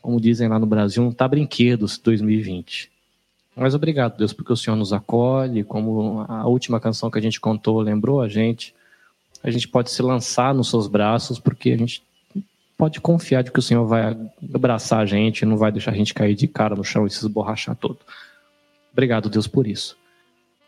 [0.00, 2.90] Como dizem lá no Brasil, não está brinquedo esse 2020.
[3.56, 5.64] Mas obrigado, Deus, porque o Senhor nos acolhe.
[5.64, 8.74] Como a última canção que a gente contou lembrou a gente,
[9.42, 12.02] a gente pode se lançar nos seus braços, porque a gente
[12.76, 14.16] pode confiar de que o Senhor vai
[14.54, 17.18] abraçar a gente, não vai deixar a gente cair de cara no chão e se
[17.18, 17.98] esborrachar todo.
[18.92, 19.99] Obrigado, Deus, por isso.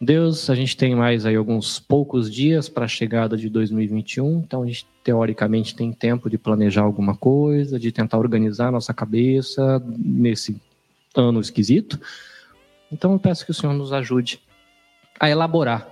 [0.05, 4.63] Deus, a gente tem mais aí alguns poucos dias para a chegada de 2021, então
[4.63, 10.61] a gente teoricamente tem tempo de planejar alguma coisa, de tentar organizar nossa cabeça nesse
[11.15, 12.01] ano esquisito.
[12.91, 14.41] Então eu peço que o Senhor nos ajude
[15.21, 15.89] a elaborar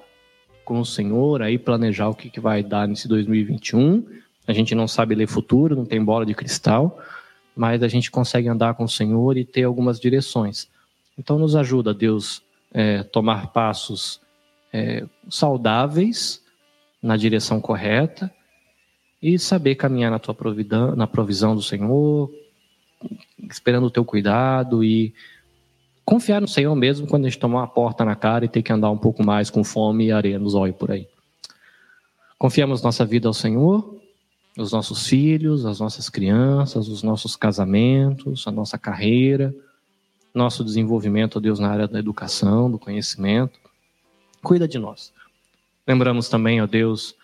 [0.64, 4.04] com o Senhor, aí planejar o que, que vai dar nesse 2021
[4.50, 6.98] a gente não sabe ler futuro, não tem bola de cristal,
[7.54, 10.68] mas a gente consegue andar com o Senhor e ter algumas direções.
[11.16, 12.42] Então, nos ajuda, Deus,
[12.72, 14.20] é, tomar passos
[14.72, 16.42] é, saudáveis
[17.02, 18.32] na direção correta
[19.22, 22.30] e saber caminhar na tua providão, na provisão do Senhor,
[23.48, 25.14] esperando o teu cuidado e
[26.04, 28.72] confiar no Senhor mesmo quando a gente tomar uma porta na cara e ter que
[28.72, 31.08] andar um pouco mais com fome e areia nos olhos por aí.
[32.38, 34.00] Confiamos nossa vida ao Senhor
[34.58, 39.54] os nossos filhos, as nossas crianças, os nossos casamentos, a nossa carreira,
[40.34, 43.58] nosso desenvolvimento, ó Deus, na área da educação, do conhecimento.
[44.42, 45.12] Cuida de nós.
[45.86, 47.14] Lembramos também, ó Deus,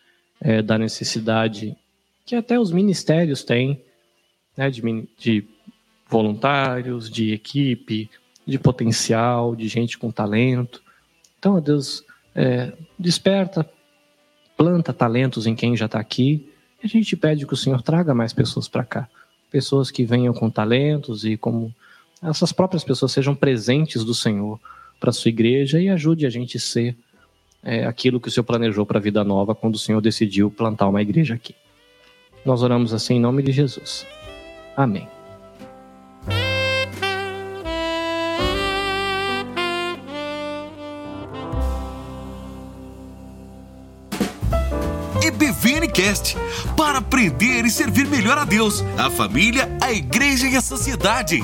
[0.40, 1.76] é, da necessidade
[2.24, 3.80] que até os ministérios têm,
[4.56, 5.44] né, de, de
[6.08, 8.10] voluntários, de equipe,
[8.44, 10.82] de potencial, de gente com talento.
[11.38, 12.04] Então, ó Deus,
[12.34, 13.68] é, desperta,
[14.56, 16.52] planta talentos em quem já está aqui
[16.86, 19.08] a gente pede que o Senhor traga mais pessoas para cá.
[19.50, 21.74] Pessoas que venham com talentos e como
[22.22, 24.58] essas próprias pessoas sejam presentes do Senhor
[24.98, 26.96] para a sua igreja e ajude a gente a ser
[27.62, 30.88] é, aquilo que o Senhor planejou para a vida nova quando o Senhor decidiu plantar
[30.88, 31.54] uma igreja aqui.
[32.44, 34.06] Nós oramos assim em nome de Jesus.
[34.76, 35.08] Amém.
[45.22, 46.36] EBVNcast
[46.76, 51.40] para aprender e servir melhor a Deus, a família, a igreja e a sociedade.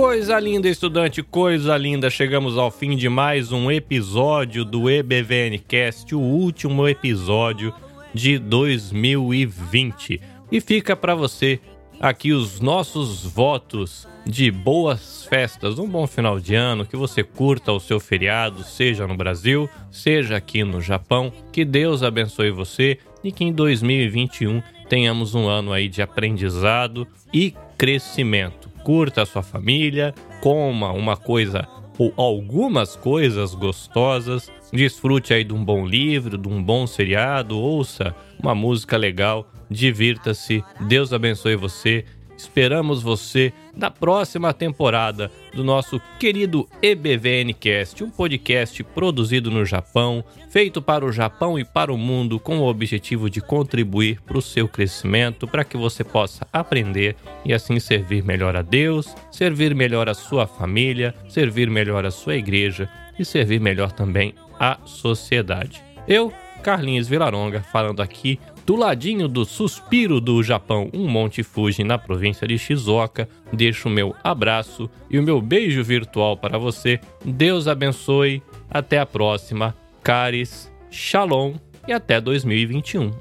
[0.00, 2.08] Coisa linda, estudante, coisa linda.
[2.08, 7.70] Chegamos ao fim de mais um episódio do EBVNcast, o último episódio
[8.14, 10.18] de 2020.
[10.50, 11.60] E fica para você
[12.00, 17.70] aqui os nossos votos de boas festas, um bom final de ano, que você curta
[17.70, 21.30] o seu feriado, seja no Brasil, seja aqui no Japão.
[21.52, 27.54] Que Deus abençoe você e que em 2021 tenhamos um ano aí de aprendizado e
[27.76, 28.69] crescimento.
[28.84, 31.66] Curta a sua família, coma uma coisa
[31.98, 38.14] ou algumas coisas gostosas, desfrute aí de um bom livro, de um bom seriado, ouça
[38.42, 42.04] uma música legal divirta-se, Deus abençoe você.
[42.40, 50.80] Esperamos você na próxima temporada do nosso querido EBVNcast, um podcast produzido no Japão, feito
[50.80, 54.66] para o Japão e para o mundo, com o objetivo de contribuir para o seu
[54.66, 57.14] crescimento, para que você possa aprender
[57.44, 62.36] e assim servir melhor a Deus, servir melhor a sua família, servir melhor a sua
[62.36, 62.88] igreja
[63.18, 65.84] e servir melhor também a sociedade.
[66.08, 66.32] Eu,
[66.62, 72.47] Carlinhos Vilaronga, falando aqui do ladinho do Suspiro do Japão, um Monte Fuji na província
[72.47, 73.29] de Shizuoka.
[73.53, 76.99] Deixo o meu abraço e o meu beijo virtual para você.
[77.23, 78.41] Deus abençoe.
[78.69, 79.75] Até a próxima.
[80.03, 81.55] Caris, Shalom
[81.87, 83.11] e até 2021.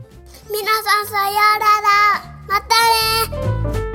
[0.51, 3.88] 皆さんさようならまたね